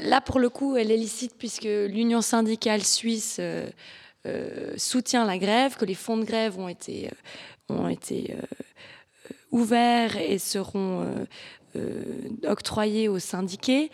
Là, 0.00 0.20
pour 0.20 0.38
le 0.38 0.48
coup, 0.48 0.76
elle 0.76 0.90
est 0.90 0.96
licite 0.96 1.34
puisque 1.36 1.64
l'Union 1.64 2.20
syndicale 2.20 2.82
suisse 2.82 3.36
euh, 3.40 3.68
soutient 4.76 5.24
la 5.24 5.38
grève, 5.38 5.76
que 5.76 5.84
les 5.84 5.94
fonds 5.94 6.16
de 6.16 6.24
grève 6.24 6.58
ont 6.58 6.68
été, 6.68 7.08
euh, 7.08 7.74
ont 7.74 7.88
été 7.88 8.36
ouverts 9.50 10.16
et 10.16 10.38
seront 10.38 11.26
octroyés 12.46 13.08
aux 13.08 13.18
syndiqués. 13.18 13.90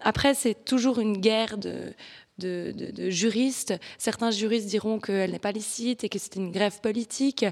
après, 0.00 0.34
c'est 0.34 0.64
toujours 0.64 1.00
une 1.00 1.18
guerre 1.18 1.58
de, 1.58 1.92
de, 2.38 2.72
de, 2.72 3.10
juristes. 3.10 3.74
Certains 3.98 4.30
juristes 4.30 4.66
diront 4.66 4.98
qu'elle 4.98 5.32
n'est 5.32 5.38
pas 5.38 5.52
licite 5.52 6.04
et 6.04 6.08
que 6.08 6.18
c'est 6.18 6.36
une 6.36 6.50
grève 6.50 6.80
politique. 6.80 7.44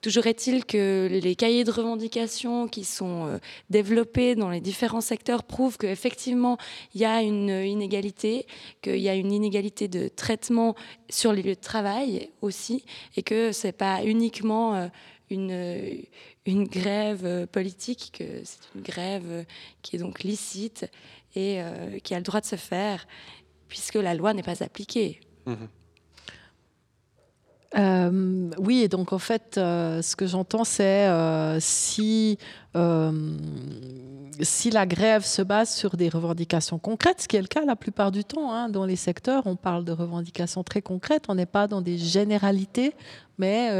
Toujours 0.00 0.26
est-il 0.26 0.64
que 0.64 1.08
les 1.10 1.36
cahiers 1.36 1.64
de 1.64 1.70
revendications 1.70 2.68
qui 2.68 2.84
sont 2.84 3.26
euh, 3.26 3.38
développés 3.68 4.34
dans 4.34 4.48
les 4.48 4.60
différents 4.60 5.02
secteurs 5.02 5.42
prouvent 5.42 5.76
qu'effectivement, 5.76 6.56
il 6.94 7.02
y 7.02 7.04
a 7.04 7.20
une 7.20 7.50
inégalité, 7.50 8.46
qu'il 8.80 8.96
y 8.96 9.10
a 9.10 9.14
une 9.14 9.30
inégalité 9.30 9.88
de 9.88 10.08
traitement 10.08 10.74
sur 11.10 11.34
les 11.34 11.42
lieux 11.42 11.54
de 11.54 11.60
travail 11.60 12.30
aussi, 12.40 12.84
et 13.16 13.22
que 13.22 13.52
ce 13.52 13.66
n'est 13.66 13.72
pas 13.74 14.02
uniquement 14.02 14.74
euh, 14.74 14.88
une, 15.28 16.64
grève 16.64 17.26
euh, 17.26 17.46
politique, 17.46 18.12
que 18.18 18.42
c'est 18.42 18.60
une 18.74 18.80
grève 18.80 19.44
qui 19.82 19.96
est 19.96 19.98
donc 19.98 20.22
licite 20.22 20.90
et 21.36 21.60
qui 22.02 22.12
a 22.12 22.16
le 22.16 22.24
droit 22.24 22.40
de 22.40 22.46
se 22.46 22.56
faire, 22.56 23.06
puisque 23.68 23.94
la 23.94 24.14
loi 24.14 24.34
n'est 24.34 24.42
pas 24.42 24.64
appliquée. 24.64 25.20
Mmh 25.46 25.66
euh, 27.76 28.50
oui, 28.58 28.82
et 28.82 28.88
donc 28.88 29.12
en 29.12 29.18
fait, 29.18 29.56
euh, 29.56 30.02
ce 30.02 30.16
que 30.16 30.26
j'entends, 30.26 30.64
c'est 30.64 31.06
euh, 31.06 31.58
si, 31.60 32.38
si 34.40 34.70
la 34.70 34.86
grève 34.86 35.24
se 35.24 35.42
base 35.42 35.70
sur 35.70 35.96
des 35.96 36.08
revendications 36.08 36.78
concrètes, 36.78 37.22
ce 37.22 37.28
qui 37.28 37.36
est 37.36 37.42
le 37.42 37.46
cas 37.46 37.64
la 37.64 37.76
plupart 37.76 38.10
du 38.10 38.24
temps, 38.24 38.52
hein, 38.52 38.68
dans 38.68 38.86
les 38.86 38.96
secteurs, 38.96 39.46
on 39.46 39.54
parle 39.54 39.84
de 39.84 39.92
revendications 39.92 40.64
très 40.64 40.82
concrètes, 40.82 41.26
on 41.28 41.36
n'est 41.36 41.46
pas 41.46 41.68
dans 41.68 41.80
des 41.80 41.96
généralités, 41.96 42.94
mais 43.38 43.70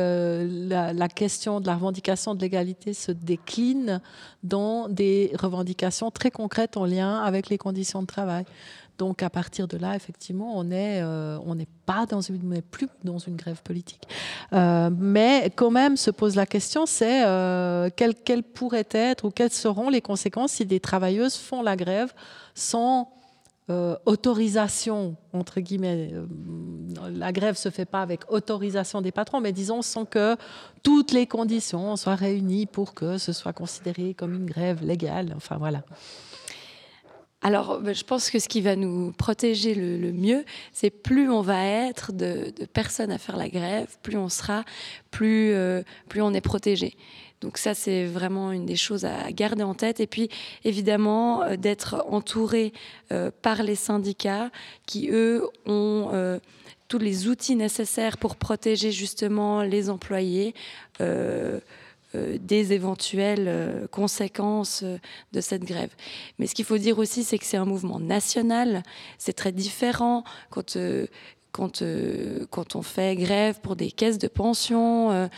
la, 0.68 0.92
la, 0.92 1.08
question 1.08 1.60
de 1.60 1.66
la 1.66 1.74
revendication 1.74 2.34
de 2.34 2.40
l'égalité 2.40 2.94
se 2.94 3.12
décline 3.12 4.00
dans 4.42 4.88
des 4.88 5.32
revendications 5.38 6.10
très 6.10 6.30
concrètes 6.30 6.76
en 6.76 6.86
lien 6.86 7.18
avec 7.18 7.50
les 7.50 7.58
conditions 7.58 8.00
de 8.00 8.06
travail. 8.06 8.44
Donc 9.00 9.22
à 9.22 9.30
partir 9.30 9.66
de 9.66 9.78
là, 9.78 9.96
effectivement, 9.96 10.52
on 10.58 10.70
est, 10.70 11.00
euh, 11.00 11.54
n'est 11.54 11.66
pas 11.86 12.04
dans 12.04 12.20
une, 12.20 12.38
on 12.44 12.48
n'est 12.48 12.60
plus 12.60 12.86
dans 13.02 13.16
une 13.16 13.34
grève 13.34 13.62
politique. 13.62 14.02
Euh, 14.52 14.90
mais 14.94 15.50
quand 15.56 15.70
même, 15.70 15.96
se 15.96 16.10
pose 16.10 16.36
la 16.36 16.44
question, 16.44 16.84
c'est 16.84 17.24
euh, 17.24 17.88
quelles 17.96 18.42
pourraient 18.42 18.90
être 18.90 19.24
ou 19.24 19.30
quelles 19.30 19.52
seront 19.52 19.88
les 19.88 20.02
conséquences 20.02 20.52
si 20.52 20.66
des 20.66 20.80
travailleuses 20.80 21.36
font 21.36 21.62
la 21.62 21.76
grève 21.76 22.12
sans 22.54 23.10
autorisation, 24.04 25.14
entre 25.32 25.60
guillemets, 25.60 26.10
la 27.08 27.30
grève 27.30 27.54
se 27.54 27.68
fait 27.68 27.84
pas 27.84 28.02
avec 28.02 28.28
autorisation 28.32 29.00
des 29.00 29.12
patrons, 29.12 29.40
mais 29.40 29.52
disons 29.52 29.80
sans 29.80 30.04
que 30.04 30.36
toutes 30.82 31.12
les 31.12 31.28
conditions 31.28 31.94
soient 31.94 32.16
réunies 32.16 32.66
pour 32.66 32.94
que 32.94 33.16
ce 33.16 33.32
soit 33.32 33.52
considéré 33.52 34.12
comme 34.14 34.34
une 34.34 34.46
grève 34.46 34.84
légale. 34.84 35.34
Enfin 35.36 35.56
voilà. 35.56 35.84
Alors, 37.42 37.80
ben, 37.80 37.94
je 37.94 38.04
pense 38.04 38.30
que 38.30 38.38
ce 38.38 38.48
qui 38.48 38.60
va 38.60 38.76
nous 38.76 39.12
protéger 39.12 39.74
le, 39.74 40.12
mieux, 40.12 40.44
c'est 40.72 40.90
plus 40.90 41.30
on 41.30 41.40
va 41.40 41.64
être 41.64 42.12
de, 42.12 42.52
personnes 42.72 43.10
à 43.10 43.18
faire 43.18 43.36
la 43.36 43.48
grève, 43.48 43.96
plus 44.02 44.18
on 44.18 44.28
sera, 44.28 44.64
plus, 45.10 45.52
euh, 45.52 45.82
plus 46.08 46.20
on 46.20 46.34
est 46.34 46.42
protégé. 46.42 46.96
Donc 47.40 47.56
ça, 47.56 47.72
c'est 47.72 48.04
vraiment 48.04 48.52
une 48.52 48.66
des 48.66 48.76
choses 48.76 49.06
à 49.06 49.32
garder 49.32 49.62
en 49.62 49.72
tête. 49.72 50.00
Et 50.00 50.06
puis, 50.06 50.28
évidemment, 50.64 51.42
euh, 51.42 51.56
d'être 51.56 52.04
entouré 52.10 52.74
euh, 53.10 53.30
par 53.40 53.62
les 53.62 53.74
syndicats 53.74 54.50
qui, 54.84 55.08
eux, 55.10 55.48
ont 55.64 56.38
tous 56.88 56.98
les 56.98 57.28
outils 57.28 57.56
nécessaires 57.56 58.18
pour 58.18 58.36
protéger 58.36 58.90
justement 58.90 59.62
les 59.62 59.88
employés. 59.88 60.54
Euh, 62.16 62.38
des 62.40 62.72
éventuelles 62.72 63.46
euh, 63.46 63.86
conséquences 63.86 64.82
euh, 64.82 64.98
de 65.32 65.40
cette 65.40 65.62
grève. 65.62 65.90
Mais 66.40 66.48
ce 66.48 66.56
qu'il 66.56 66.64
faut 66.64 66.76
dire 66.76 66.98
aussi, 66.98 67.22
c'est 67.22 67.38
que 67.38 67.44
c'est 67.44 67.56
un 67.56 67.64
mouvement 67.64 68.00
national. 68.00 68.82
C'est 69.16 69.32
très 69.32 69.52
différent 69.52 70.24
quand 70.50 70.76
quand, 71.52 71.82
quand 72.50 72.76
on 72.76 72.82
fait 72.82 73.16
grève 73.16 73.60
pour 73.60 73.76
des 73.76 73.90
caisses 73.90 74.18
de 74.18 74.28
pension, 74.28 75.28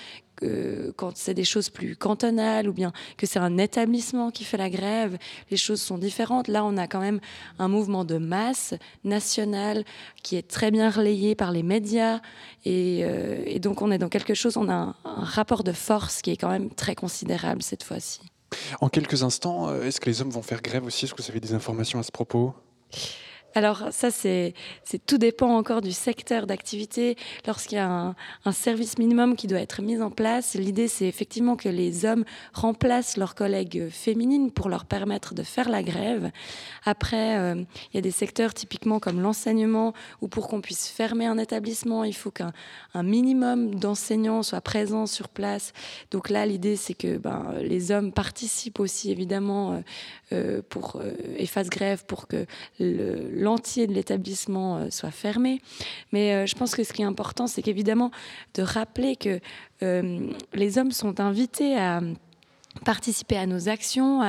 quand 0.96 1.16
c'est 1.16 1.34
des 1.34 1.44
choses 1.44 1.70
plus 1.70 1.96
cantonales 1.96 2.68
ou 2.68 2.72
bien 2.72 2.92
que 3.16 3.26
c'est 3.26 3.38
un 3.38 3.58
établissement 3.58 4.30
qui 4.30 4.44
fait 4.44 4.56
la 4.56 4.70
grève, 4.70 5.18
les 5.50 5.56
choses 5.56 5.80
sont 5.80 5.98
différentes. 5.98 6.48
Là, 6.48 6.64
on 6.64 6.76
a 6.76 6.86
quand 6.86 7.00
même 7.00 7.20
un 7.58 7.68
mouvement 7.68 8.04
de 8.04 8.18
masse 8.18 8.74
national 9.04 9.84
qui 10.22 10.36
est 10.36 10.48
très 10.48 10.70
bien 10.70 10.90
relayé 10.90 11.34
par 11.34 11.52
les 11.52 11.62
médias 11.62 12.20
et, 12.64 13.00
euh, 13.02 13.58
donc 13.58 13.82
on 13.82 13.90
est 13.90 13.98
dans 13.98 14.08
quelque 14.08 14.34
chose, 14.34 14.56
on 14.56 14.68
a 14.68 14.96
un, 15.04 15.24
rapport 15.24 15.62
de 15.62 15.72
force 15.72 16.22
qui 16.22 16.30
est 16.30 16.36
quand 16.36 16.48
même 16.48 16.70
très 16.70 16.94
considérable 16.94 17.62
cette 17.62 17.82
fois-ci. 17.82 18.20
En 18.80 18.88
quelques 18.88 19.22
instants, 19.22 19.68
euh, 19.68 19.84
est-ce 19.84 20.00
que 20.00 20.10
les 20.10 20.20
hommes 20.20 20.30
vont 20.30 20.42
faire 20.42 20.60
grève 20.60 20.84
aussi? 20.84 21.04
Est-ce 21.04 21.14
que 21.14 21.22
vous 21.22 21.30
avez 21.30 21.40
des 21.40 21.54
informations 21.54 21.98
à 21.98 22.02
ce 22.02 22.10
propos? 22.10 22.54
Alors 23.54 23.88
ça, 23.90 24.10
c'est 24.10 24.54
tout 25.06 25.18
dépend 25.18 25.56
encore 25.56 25.80
du 25.80 25.92
secteur 25.92 26.46
d'activité. 26.46 27.16
Lorsqu'il 27.46 27.76
y 27.76 27.80
a 27.80 28.14
un, 28.44 28.52
service 28.52 28.98
minimum 28.98 29.36
qui 29.36 29.46
doit 29.46 29.60
être 29.60 29.82
mis 29.82 30.00
en 30.00 30.10
place, 30.10 30.54
l'idée 30.54 30.88
c'est 30.88 31.06
effectivement 31.06 31.56
que 31.56 31.68
les 31.68 32.04
hommes 32.04 32.24
remplacent 32.52 33.16
leurs 33.16 33.34
collègues 33.34 33.88
féminines 33.90 34.50
pour 34.50 34.68
leur 34.68 34.84
permettre 34.84 35.34
de 35.34 35.42
faire 35.42 35.68
la 35.68 35.82
grève. 35.82 36.30
Après, 36.84 37.38
euh, 37.38 37.54
il 37.92 37.96
y 37.96 37.98
a 37.98 38.00
des 38.02 38.10
secteurs 38.10 38.54
typiquement 38.54 39.00
comme 39.00 39.20
l'enseignement 39.20 39.94
où 40.20 40.28
pour 40.28 40.48
qu'on 40.48 40.60
puisse 40.60 40.88
fermer 40.88 41.26
un 41.26 41.38
établissement, 41.38 42.04
il 42.04 42.14
faut 42.14 42.30
qu'un 42.30 42.52
minimum 42.94 43.74
d'enseignants 43.74 44.42
soit 44.42 44.60
présents 44.60 45.06
sur 45.06 45.28
place. 45.28 45.72
Donc 46.10 46.30
là, 46.30 46.46
l'idée 46.46 46.76
c'est 46.76 46.94
que 46.94 47.16
ben, 47.16 47.54
les 47.62 47.90
hommes 47.90 48.12
participent 48.12 48.80
aussi 48.80 49.10
évidemment 49.10 49.72
euh, 49.72 49.80
euh, 50.32 50.62
pour, 50.68 51.02
et 51.36 51.46
fassent 51.46 51.70
grève 51.70 52.04
pour 52.06 52.26
que 52.26 52.46
le 52.78 53.41
l'entier 53.42 53.86
de 53.86 53.92
l'établissement 53.92 54.78
euh, 54.78 54.90
soit 54.90 55.10
fermé. 55.10 55.60
Mais 56.12 56.34
euh, 56.34 56.46
je 56.46 56.54
pense 56.54 56.74
que 56.74 56.84
ce 56.84 56.92
qui 56.92 57.02
est 57.02 57.06
important, 57.06 57.46
c'est 57.46 57.60
qu'évidemment, 57.60 58.10
de 58.54 58.62
rappeler 58.62 59.16
que 59.16 59.40
euh, 59.82 60.30
les 60.54 60.78
hommes 60.78 60.92
sont 60.92 61.20
invités 61.20 61.76
à 61.76 62.00
participer 62.84 63.36
à 63.36 63.46
nos 63.46 63.68
actions, 63.68 64.22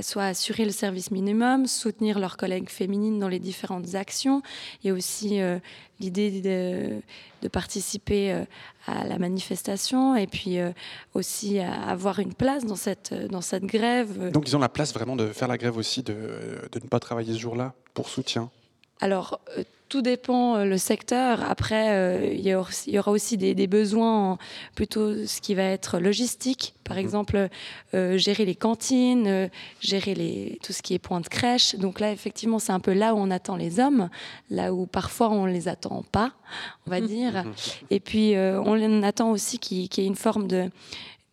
soit 0.00 0.24
assurer 0.24 0.64
le 0.64 0.70
service 0.70 1.10
minimum, 1.10 1.66
soutenir 1.66 2.18
leurs 2.18 2.36
collègues 2.36 2.70
féminines 2.70 3.18
dans 3.18 3.28
les 3.28 3.38
différentes 3.38 3.94
actions. 3.94 4.42
Il 4.82 4.88
y 4.88 4.90
a 4.90 4.94
aussi 4.94 5.40
euh, 5.40 5.58
l'idée 6.00 6.40
de, 6.40 7.48
participer 7.48 8.32
euh, 8.32 8.44
à 8.86 9.04
la 9.04 9.18
manifestation 9.18 10.16
et 10.16 10.26
puis 10.26 10.58
euh, 10.58 10.72
aussi 11.14 11.58
avoir 11.58 12.18
une 12.18 12.34
place 12.34 12.64
dans 12.64 12.76
cette, 12.76 13.14
dans 13.14 13.40
cette 13.40 13.64
grève. 13.64 14.30
Donc 14.32 14.48
ils 14.48 14.56
ont 14.56 14.60
la 14.60 14.68
place 14.68 14.92
vraiment 14.92 15.16
de 15.16 15.28
faire 15.28 15.48
la 15.48 15.58
grève 15.58 15.76
aussi, 15.76 16.02
de, 16.02 16.14
de 16.72 16.80
ne 16.82 16.88
pas 16.88 17.00
travailler 17.00 17.34
ce 17.34 17.38
jour-là 17.38 17.74
pour 17.94 18.08
soutien? 18.08 18.50
Alors, 19.00 19.40
tout 19.88 20.02
dépend 20.02 20.56
euh, 20.56 20.64
le 20.64 20.78
secteur. 20.78 21.42
Après, 21.48 21.90
euh, 21.90 22.32
il, 22.32 22.46
y 22.46 22.98
aura 22.98 23.10
aussi 23.10 23.36
des, 23.36 23.66
besoins 23.66 24.32
en 24.32 24.38
plutôt 24.74 25.26
ce 25.26 25.40
qui 25.40 25.54
va 25.54 25.64
être 25.64 25.98
logistique. 25.98 26.74
Par 26.84 26.96
mhm. 26.96 27.02
exemple, 27.02 27.48
euh, 27.94 28.18
gérer 28.18 28.44
les 28.44 28.54
cantines, 28.54 29.50
gérer 29.80 30.14
les, 30.14 30.58
tout 30.62 30.72
ce 30.72 30.82
qui 30.82 30.94
est 30.94 30.98
point 30.98 31.20
de 31.20 31.28
crèche. 31.28 31.74
Donc 31.76 32.00
là, 32.00 32.12
effectivement, 32.12 32.58
c'est 32.58 32.72
un 32.72 32.80
peu 32.80 32.92
là 32.92 33.14
où 33.14 33.18
on 33.18 33.30
attend 33.30 33.56
les 33.56 33.80
hommes, 33.80 34.08
là 34.50 34.72
où 34.72 34.86
parfois 34.86 35.30
on 35.30 35.46
ne 35.46 35.52
les 35.52 35.68
attend 35.68 36.04
pas, 36.10 36.32
on 36.86 36.90
va 36.90 37.00
mhm. 37.00 37.06
dire. 37.06 37.44
Mhm. 37.44 37.52
Et 37.90 38.00
puis, 38.00 38.34
on 38.36 39.02
attend 39.02 39.30
aussi 39.30 39.58
qu'il 39.58 39.82
y 39.82 40.00
ait 40.00 40.06
une 40.06 40.16
forme 40.16 40.46
de, 40.48 40.70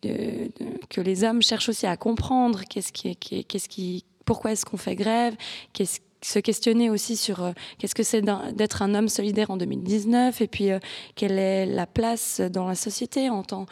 que 0.02 1.00
les 1.00 1.24
hommes 1.24 1.42
cherchent 1.42 1.68
aussi 1.68 1.86
à 1.86 1.96
comprendre 1.96 2.62
qu'est-ce 2.68 2.92
qui, 2.92 3.16
qu'est-ce 3.16 3.68
qui, 3.68 4.04
pourquoi 4.24 4.52
est-ce 4.52 4.64
qu'on 4.64 4.76
fait 4.76 4.94
grève, 4.94 5.34
qu'est-ce 5.72 6.00
se 6.22 6.38
questionner 6.38 6.90
aussi 6.90 7.16
sur 7.16 7.42
euh, 7.42 7.52
qu'est-ce 7.78 7.94
que 7.94 8.02
c'est 8.02 8.22
d'être 8.54 8.82
un 8.82 8.94
homme 8.94 9.08
solidaire 9.08 9.50
en 9.50 9.56
2019 9.56 10.40
et 10.40 10.48
puis 10.48 10.70
euh, 10.70 10.78
quelle 11.14 11.38
est 11.38 11.66
la 11.66 11.86
place 11.86 12.40
dans 12.40 12.66
la 12.66 12.74
société 12.74 13.30
en 13.30 13.42
tant 13.42 13.66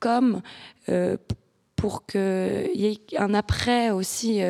qu'homme 0.00 0.42
euh, 0.88 1.16
pour 1.76 2.04
qu'il 2.04 2.70
y 2.74 2.86
ait 2.86 3.16
un 3.16 3.32
après 3.32 3.90
aussi. 3.90 4.42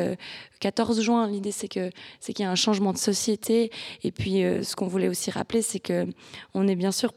14 0.59 0.99
juin, 0.99 1.27
l'idée 1.29 1.53
c'est 1.53 1.69
que 1.69 1.89
c'est 2.19 2.33
qu'il 2.33 2.43
y 2.43 2.45
a 2.45 2.51
un 2.51 2.55
changement 2.55 2.91
de 2.91 2.97
société 2.97 3.71
et 4.03 4.11
puis 4.11 4.41
ce 4.41 4.75
qu'on 4.75 4.87
voulait 4.87 5.07
aussi 5.07 5.31
rappeler 5.31 5.61
c'est 5.61 5.79
que 5.79 6.07
on 6.53 6.67
est 6.67 6.75
bien 6.75 6.91
sûr 6.91 7.13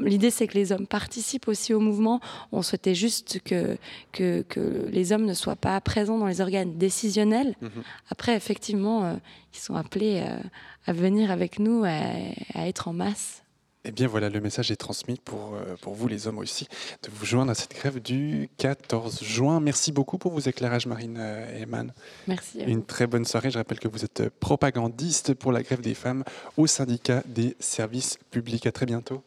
l'idée, 0.00 0.30
c'est 0.30 0.46
que 0.46 0.54
les 0.54 0.72
hommes 0.72 0.86
participent 0.86 1.48
aussi 1.48 1.74
au 1.74 1.80
mouvement. 1.80 2.20
On 2.52 2.62
souhaitait 2.62 2.94
juste 2.94 3.40
que, 3.44 3.76
que, 4.12 4.44
les 4.90 5.12
hommes 5.12 5.24
ne 5.24 5.34
soient 5.34 5.56
pas 5.56 5.80
présents 5.80 6.18
dans 6.18 6.26
les 6.26 6.40
organes 6.40 6.76
décisionnels. 6.76 7.54
Mhm. 7.60 7.70
Après, 8.10 8.36
effectivement, 8.36 9.04
euh, 9.04 9.14
ils 9.54 9.58
sont 9.58 9.74
appelés 9.74 10.22
euh, 10.24 10.38
à 10.86 10.92
venir 10.92 11.30
avec 11.30 11.58
nous, 11.58 11.84
à, 11.84 12.66
être 12.66 12.88
en 12.88 12.92
masse. 12.92 13.42
Eh 13.86 13.92
bien 13.92 14.06
voilà, 14.08 14.28
le 14.28 14.42
message 14.42 14.70
est 14.70 14.76
transmis 14.76 15.18
pour, 15.24 15.54
euh, 15.54 15.74
pour 15.80 15.94
vous 15.94 16.06
les 16.06 16.26
hommes 16.26 16.36
aussi, 16.36 16.68
de 17.02 17.08
vous 17.10 17.24
joindre 17.24 17.50
à 17.50 17.54
cette 17.54 17.72
grève 17.72 17.98
du 17.98 18.50
14 18.58 19.24
juin. 19.24 19.58
Merci 19.58 19.90
beaucoup 19.90 20.18
pour 20.18 20.32
vos 20.32 20.40
éclairages, 20.40 20.86
Marine 20.86 21.16
Eman. 21.58 21.90
Merci. 22.28 22.60
Une 22.60 22.84
très 22.84 23.06
bonne 23.06 23.24
soirée. 23.24 23.50
Je 23.50 23.56
rappelle 23.56 23.80
que 23.80 23.88
vous 23.88 24.04
êtes 24.04 24.28
propagandiste 24.38 25.32
pour 25.32 25.50
la 25.50 25.62
grève 25.62 25.80
des 25.80 25.94
femmes 25.94 26.24
au 26.58 26.66
syndicat 26.66 27.22
des 27.24 27.56
services 27.58 28.18
publics. 28.30 28.66
À 28.66 28.72
très 28.72 28.84
bientôt. 28.84 29.22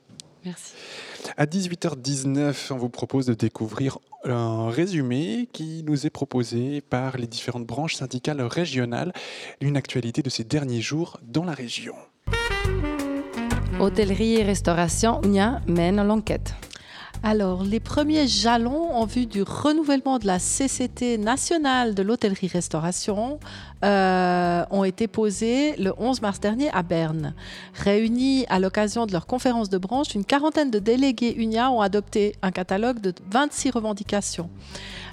Merci. 0.46 0.74
À 1.38 1.46
18h19, 1.46 2.72
on 2.72 2.78
vous 2.78 2.90
propose 2.90 3.26
de 3.26 3.34
découvrir 3.34 4.00
un 4.26 4.70
résumé 4.70 5.48
qui 5.54 5.84
nous 5.86 6.06
est 6.06 6.10
proposé 6.10 6.82
par 6.82 7.18
les 7.18 7.28
différentes 7.28 7.66
branches 7.66 7.96
syndicales 7.96 8.42
régionales, 8.42 9.14
une 9.62 9.78
actualité 9.78 10.22
de 10.22 10.30
ces 10.30 10.44
derniers 10.44 10.82
jours 10.82 11.20
dans 11.24 11.46
la 11.46 11.54
région. 11.54 11.96
Hôtellerie 13.80 14.36
et 14.36 14.44
restauration, 14.44 15.22
UNIA 15.24 15.62
mène 15.68 16.06
l'enquête. 16.06 16.54
Alors, 17.26 17.64
les 17.64 17.80
premiers 17.80 18.28
jalons 18.28 18.92
en 18.92 19.06
vue 19.06 19.26
du 19.26 19.44
renouvellement 19.44 20.20
de 20.20 20.28
la 20.28 20.40
CCT 20.40 21.18
nationale 21.18 21.96
de 21.96 22.04
l'hôtellerie-restauration 22.04 23.40
euh, 23.84 24.66
ont 24.72 24.84
été 24.84 25.08
posés 25.08 25.76
le 25.78 25.94
11 25.98 26.22
mars 26.22 26.40
dernier 26.40 26.70
à 26.72 26.84
Berne. 26.84 27.34
Réunis 27.74 28.46
à 28.50 28.60
l'occasion 28.60 29.06
de 29.06 29.12
leur 29.12 29.28
conférence 29.28 29.70
de 29.70 29.78
branche, 29.78 30.16
une 30.16 30.26
quarantaine 30.26 30.72
de 30.72 30.80
délégués 30.80 31.36
UNIA 31.38 31.70
ont 31.72 31.82
adopté 31.82 32.36
un 32.42 32.52
catalogue 32.52 33.00
de 33.00 33.14
26 33.30 33.72
revendications. 33.72 34.50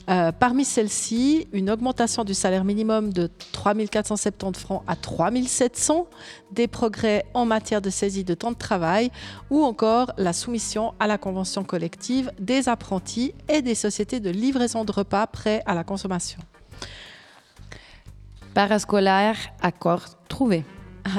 Euh, 0.08 0.32
parmi 0.32 0.64
celles-ci, 0.64 1.46
une 1.52 1.70
augmentation 1.70 2.24
du 2.24 2.34
salaire 2.34 2.64
minimum 2.64 3.12
de 3.12 3.28
3 3.52 3.74
470 3.74 4.58
francs 4.58 4.82
à 4.86 4.96
3 4.96 5.30
700, 5.46 6.06
des 6.50 6.66
progrès 6.66 7.24
en 7.34 7.44
matière 7.44 7.80
de 7.80 7.90
saisie 7.90 8.24
de 8.24 8.34
temps 8.34 8.50
de 8.50 8.56
travail 8.56 9.10
ou 9.50 9.62
encore 9.62 10.12
la 10.16 10.32
soumission 10.32 10.94
à 10.98 11.06
la 11.06 11.18
convention 11.18 11.64
collective 11.64 12.32
des 12.40 12.68
apprentis 12.68 13.34
et 13.48 13.62
des 13.62 13.74
sociétés 13.74 14.20
de 14.20 14.30
livraison 14.30 14.84
de 14.84 14.92
repas 14.92 15.26
prêts 15.26 15.62
à 15.66 15.74
la 15.74 15.84
consommation. 15.84 16.40
Parascolaire, 18.54 19.36
accord 19.62 20.02
trouvé. 20.28 20.64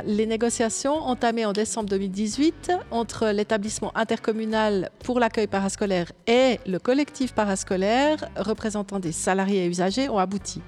Les 0.05 0.25
négociations 0.25 0.95
entamées 0.95 1.45
en 1.45 1.53
décembre 1.53 1.89
2018 1.89 2.73
entre 2.91 3.27
l'établissement 3.27 3.91
intercommunal 3.95 4.89
pour 5.03 5.17
l'accueil 5.19 5.47
parascolaire 5.47 6.11
et 6.27 6.59
le 6.67 6.77
collectif 6.77 7.33
parascolaire 7.33 8.29
représentant 8.35 8.99
des 8.99 9.13
salariés 9.13 9.63
et 9.63 9.67
usagers 9.67 10.09
ont 10.09 10.17
abouti. 10.17 10.61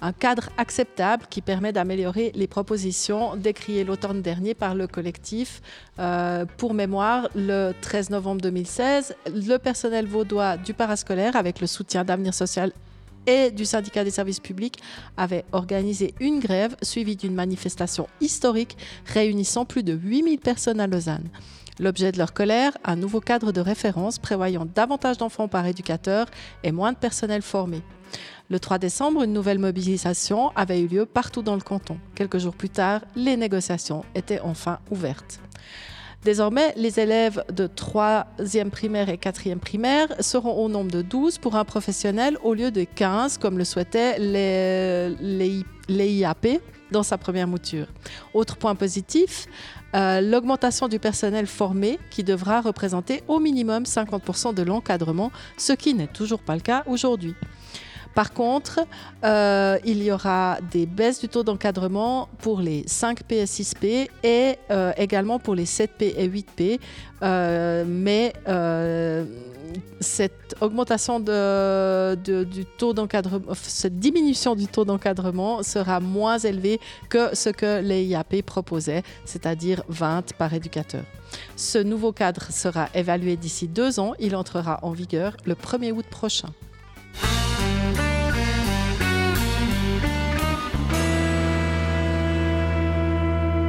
Un 0.00 0.12
cadre 0.12 0.48
acceptable 0.58 1.26
qui 1.28 1.42
permet 1.42 1.72
d'améliorer 1.72 2.30
les 2.36 2.46
propositions 2.46 3.34
décriées 3.34 3.82
l'automne 3.82 4.22
dernier 4.22 4.54
par 4.54 4.76
le 4.76 4.86
collectif. 4.86 5.60
Euh, 5.98 6.44
pour 6.56 6.72
mémoire, 6.72 7.28
le 7.34 7.72
13 7.80 8.10
novembre 8.10 8.42
2016, 8.42 9.16
le 9.34 9.56
personnel 9.56 10.06
vaudois 10.06 10.56
du 10.56 10.72
parascolaire, 10.72 11.34
avec 11.34 11.60
le 11.60 11.66
soutien 11.66 12.04
d'Avenir 12.04 12.32
Social 12.32 12.72
et 13.26 13.50
du 13.50 13.64
syndicat 13.64 14.04
des 14.04 14.10
services 14.10 14.40
publics 14.40 14.80
avaient 15.16 15.44
organisé 15.52 16.14
une 16.20 16.40
grève 16.40 16.76
suivie 16.82 17.16
d'une 17.16 17.34
manifestation 17.34 18.08
historique 18.20 18.76
réunissant 19.06 19.64
plus 19.64 19.82
de 19.82 19.92
8000 19.92 20.38
personnes 20.38 20.80
à 20.80 20.86
Lausanne. 20.86 21.28
L'objet 21.78 22.10
de 22.10 22.18
leur 22.18 22.32
colère, 22.32 22.72
un 22.84 22.96
nouveau 22.96 23.20
cadre 23.20 23.52
de 23.52 23.60
référence 23.60 24.18
prévoyant 24.18 24.66
davantage 24.74 25.18
d'enfants 25.18 25.48
par 25.48 25.66
éducateur 25.66 26.26
et 26.62 26.72
moins 26.72 26.92
de 26.92 26.96
personnel 26.96 27.42
formé. 27.42 27.82
Le 28.48 28.58
3 28.58 28.78
décembre, 28.78 29.24
une 29.24 29.32
nouvelle 29.32 29.58
mobilisation 29.58 30.50
avait 30.56 30.80
eu 30.80 30.86
lieu 30.86 31.04
partout 31.04 31.42
dans 31.42 31.56
le 31.56 31.60
canton. 31.60 31.98
Quelques 32.14 32.38
jours 32.38 32.54
plus 32.54 32.70
tard, 32.70 33.02
les 33.14 33.36
négociations 33.36 34.04
étaient 34.14 34.40
enfin 34.40 34.78
ouvertes. 34.90 35.40
Désormais, 36.26 36.74
les 36.76 36.98
élèves 36.98 37.44
de 37.52 37.68
3e 37.68 38.70
primaire 38.70 39.08
et 39.08 39.16
4e 39.16 39.58
primaire 39.60 40.08
seront 40.18 40.54
au 40.54 40.68
nombre 40.68 40.90
de 40.90 41.00
12 41.00 41.38
pour 41.38 41.54
un 41.54 41.64
professionnel 41.64 42.36
au 42.42 42.52
lieu 42.52 42.72
de 42.72 42.82
15 42.82 43.38
comme 43.38 43.58
le 43.58 43.64
souhaitaient 43.64 44.18
les, 44.18 45.64
dans 46.90 47.04
sa 47.04 47.16
première 47.16 47.46
mouture. 47.46 47.86
Autre 48.34 48.56
point 48.56 48.74
positif, 48.74 49.46
euh, 49.94 50.20
l'augmentation 50.20 50.88
du 50.88 50.98
personnel 50.98 51.46
formé 51.46 52.00
qui 52.10 52.24
devra 52.24 52.60
représenter 52.60 53.22
au 53.28 53.38
minimum 53.38 53.84
50% 53.84 54.52
de 54.52 54.64
l'encadrement, 54.64 55.30
ce 55.56 55.74
qui 55.74 55.94
n'est 55.94 56.08
toujours 56.08 56.40
pas 56.40 56.56
le 56.56 56.60
cas 56.60 56.82
aujourd'hui. 56.88 57.36
Par 58.16 58.32
contre, 58.32 58.80
euh, 59.24 59.78
il 59.84 60.02
y 60.02 60.10
aura 60.10 60.56
des 60.72 60.86
baisses 60.86 61.20
du 61.20 61.28
taux 61.28 61.42
d'encadrement 61.42 62.30
pour 62.38 62.60
les 62.60 62.82
5P 62.84 63.34
et 63.34 63.44
6P 63.44 64.08
et 64.24 64.56
euh, 64.70 64.92
également 64.96 65.38
pour 65.38 65.54
les 65.54 65.66
7P 65.66 66.14
et 66.16 66.26
8P. 66.26 66.80
Euh, 67.22 67.84
mais 67.86 68.32
cette 70.00 70.54
augmentation 70.62 71.20
du 71.20 72.64
taux 72.78 72.94
d'encadrement, 72.94 73.52
cette 73.52 73.98
diminution 73.98 74.54
du 74.54 74.66
taux 74.66 74.86
d'encadrement 74.86 75.62
sera 75.62 76.00
moins 76.00 76.38
élevée 76.38 76.80
que 77.10 77.36
ce 77.36 77.50
que 77.50 77.82
les 77.82 78.04
IAP 78.04 78.40
proposaient, 78.46 79.02
c'est-à-dire 79.26 79.82
20 79.90 80.32
par 80.38 80.54
éducateur. 80.54 81.02
Ce 81.54 81.76
nouveau 81.76 82.12
cadre 82.12 82.50
sera 82.50 82.88
évalué 82.94 83.36
d'ici 83.36 83.68
deux 83.68 84.00
ans. 84.00 84.14
Il 84.18 84.34
entrera 84.36 84.78
en 84.80 84.92
vigueur 84.92 85.36
le 85.44 85.52
1er 85.52 85.92
août 85.92 86.06
prochain. 86.10 86.48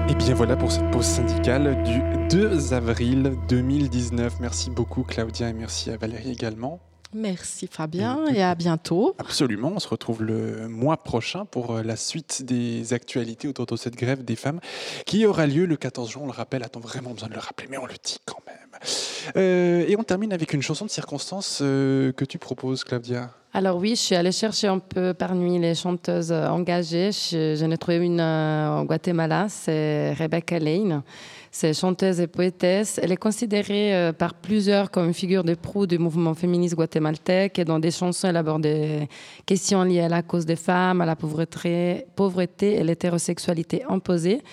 Et 0.10 0.16
bien 0.16 0.34
voilà 0.34 0.56
pour 0.56 0.72
cette 0.72 0.90
pause 0.92 1.06
syndicale 1.06 1.84
du 1.84 2.02
2 2.30 2.74
avril 2.74 3.34
2019. 3.50 4.40
Merci 4.40 4.70
beaucoup 4.70 5.04
Claudia 5.04 5.50
et 5.50 5.54
merci 5.54 5.92
à 5.92 5.98
Valérie 5.98 6.32
également. 6.32 6.80
Merci 7.14 7.68
Fabien 7.68 8.26
et 8.34 8.44
à 8.44 8.54
bientôt. 8.56 9.16
Absolument, 9.18 9.72
on 9.76 9.80
se 9.80 9.88
retrouve 9.88 10.24
le 10.24 10.68
mois 10.68 10.98
prochain 10.98 11.46
pour 11.46 11.76
euh, 11.78 11.84
la 11.84 11.96
suite 11.96 12.44
des 12.44 12.94
actualités 12.94 13.48
autour 13.48 13.66
de 13.66 13.76
cette 13.76 13.96
grève 13.96 14.24
des 14.26 14.36
femmes 14.36 14.60
qui 15.06 15.26
aura 15.26 15.48
lieu 15.48 15.66
le 15.66 15.78
14 15.78 16.10
juin, 16.12 16.22
on 16.24 16.28
le 16.28 16.32
rappelle, 16.34 16.64
a-t-on 16.64 16.80
vraiment 16.82 17.12
besoin 17.12 17.30
de 17.30 17.34
le 17.34 17.40
rappeler, 17.40 17.68
mais 17.72 17.78
on 17.78 17.86
le 17.86 17.94
dit 18.04 18.18
quand 18.26 18.40
même. 18.46 18.56
Euh, 19.38 19.86
et 19.88 19.96
on 19.98 20.04
termine 20.04 20.34
avec 20.34 20.54
une 20.54 20.62
chanson 20.62 20.86
de 20.86 20.90
circonstance 20.90 21.60
euh, 21.62 22.12
que 22.12 22.26
tu 22.26 22.38
proposes, 22.38 22.84
Claudia? 22.84 23.32
Alors 23.54 23.78
oui, 23.78 23.92
je 23.92 24.02
suis 24.02 24.16
allée 24.16 24.32
chercher 24.34 24.68
un 24.68 24.78
peu 24.80 25.14
parmi 25.14 25.58
les 25.58 25.74
chanteuses 25.74 26.32
engagées. 26.32 27.12
Je- 27.12 27.56
J'en 27.58 27.72
ai 27.72 27.78
trouvé 27.78 27.98
une 27.98 28.20
euh, 28.20 28.82
au 28.82 28.84
Guatemala, 28.84 29.48
c'est 29.50 30.14
Rebecca 30.14 30.60
Lane. 30.60 31.02
C'est 31.60 31.74
chanteuse 31.74 32.20
et 32.20 32.28
poétesse. 32.28 33.00
Elle 33.02 33.12
est 33.12 33.18
considérée 33.18 33.96
euh, 33.96 34.14
par 34.14 34.36
plusieurs 34.36 34.92
comme 34.92 35.08
une 35.08 35.14
figure 35.16 35.44
de 35.44 35.56
proue 35.56 35.88
du 35.88 35.98
mouvement 35.98 36.36
féministe 36.36 36.76
guatémaltèque. 36.76 37.58
Et 37.58 37.66
dans 37.66 37.80
des 37.80 37.90
chansons, 37.90 38.28
elle 38.28 38.38
aborde 38.38 38.62
des 38.62 39.10
questions 39.48 39.82
liées 39.82 40.02
à 40.02 40.08
la 40.08 40.22
cause 40.22 40.46
des 40.46 40.56
femmes, 40.56 41.02
à 41.02 41.08
la 41.08 41.16
pauvreté, 41.16 42.06
pauvreté 42.16 42.76
et 42.76 42.84
l'hétérosexualité 42.84 43.84
imposée. 43.90 44.44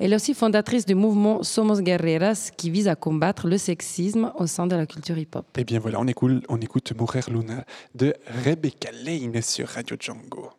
Elle 0.00 0.12
est 0.12 0.16
aussi 0.16 0.34
fondatrice 0.34 0.84
du 0.84 0.96
mouvement 0.96 1.44
Somos 1.44 1.80
Guerreras 1.80 2.50
qui 2.56 2.70
vise 2.70 2.88
à 2.88 2.96
combattre 2.96 3.46
le 3.46 3.56
sexisme 3.56 4.32
au 4.36 4.48
sein 4.48 4.66
de 4.66 4.74
la 4.74 4.86
culture 4.86 5.16
hip-hop. 5.16 5.46
Eh 5.56 5.62
bien 5.62 5.78
voilà, 5.78 6.00
on 6.00 6.08
écoute, 6.08 6.44
on 6.48 6.60
écoute 6.60 6.92
Luna 7.28 7.64
de 7.94 8.14
Rebecca 8.44 8.90
Lane 9.04 9.40
sur 9.42 9.68
Radio 9.68 9.94
Django. 9.96 10.57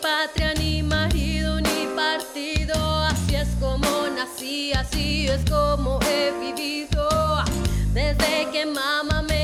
Patria, 0.00 0.54
ni 0.54 0.82
marido, 0.82 1.60
ni 1.60 1.86
partido. 1.94 2.76
Así 3.04 3.36
es 3.36 3.48
como 3.60 3.88
nací, 4.16 4.72
así 4.72 5.28
es 5.28 5.42
como 5.50 5.98
he 6.02 6.32
vivido. 6.40 7.08
Desde 7.92 8.48
que 8.52 8.66
mamá 8.66 9.22
me 9.22 9.39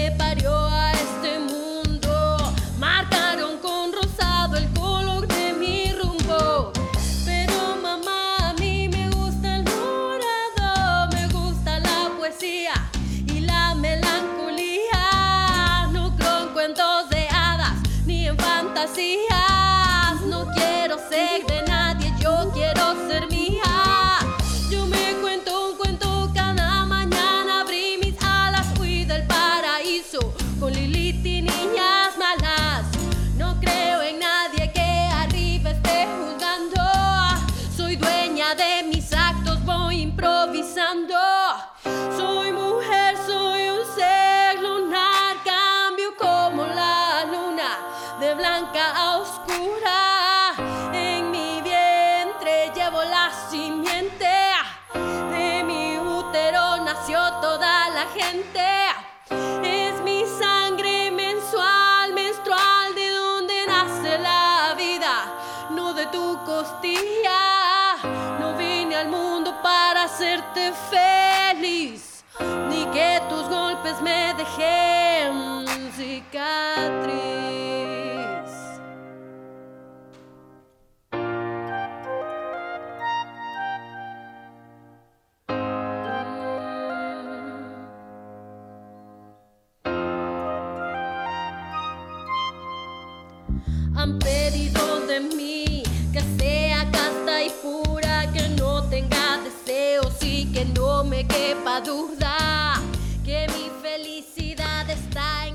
feliz, 70.90 72.24
ni 72.68 72.85
que 72.87 73.20
tus 73.28 73.48
golpes 73.48 74.00
me 74.02 74.35
dejen 74.35 75.66
cicatriz. 75.96 77.65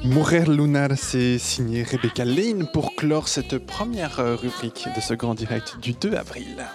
Mourir 0.03 0.51
Lunar, 0.51 0.89
c'est 0.95 1.39
signé 1.39 1.81
Rebecca 1.83 2.25
Lane 2.25 2.67
pour 2.71 2.95
clore 2.95 3.27
cette 3.27 3.57
première 3.57 4.19
euh, 4.19 4.35
rubrique 4.35 4.87
de 4.95 5.01
ce 5.01 5.15
grand 5.15 5.33
direct 5.33 5.77
du 5.81 5.93
2 5.93 6.13
avril. 6.13 6.65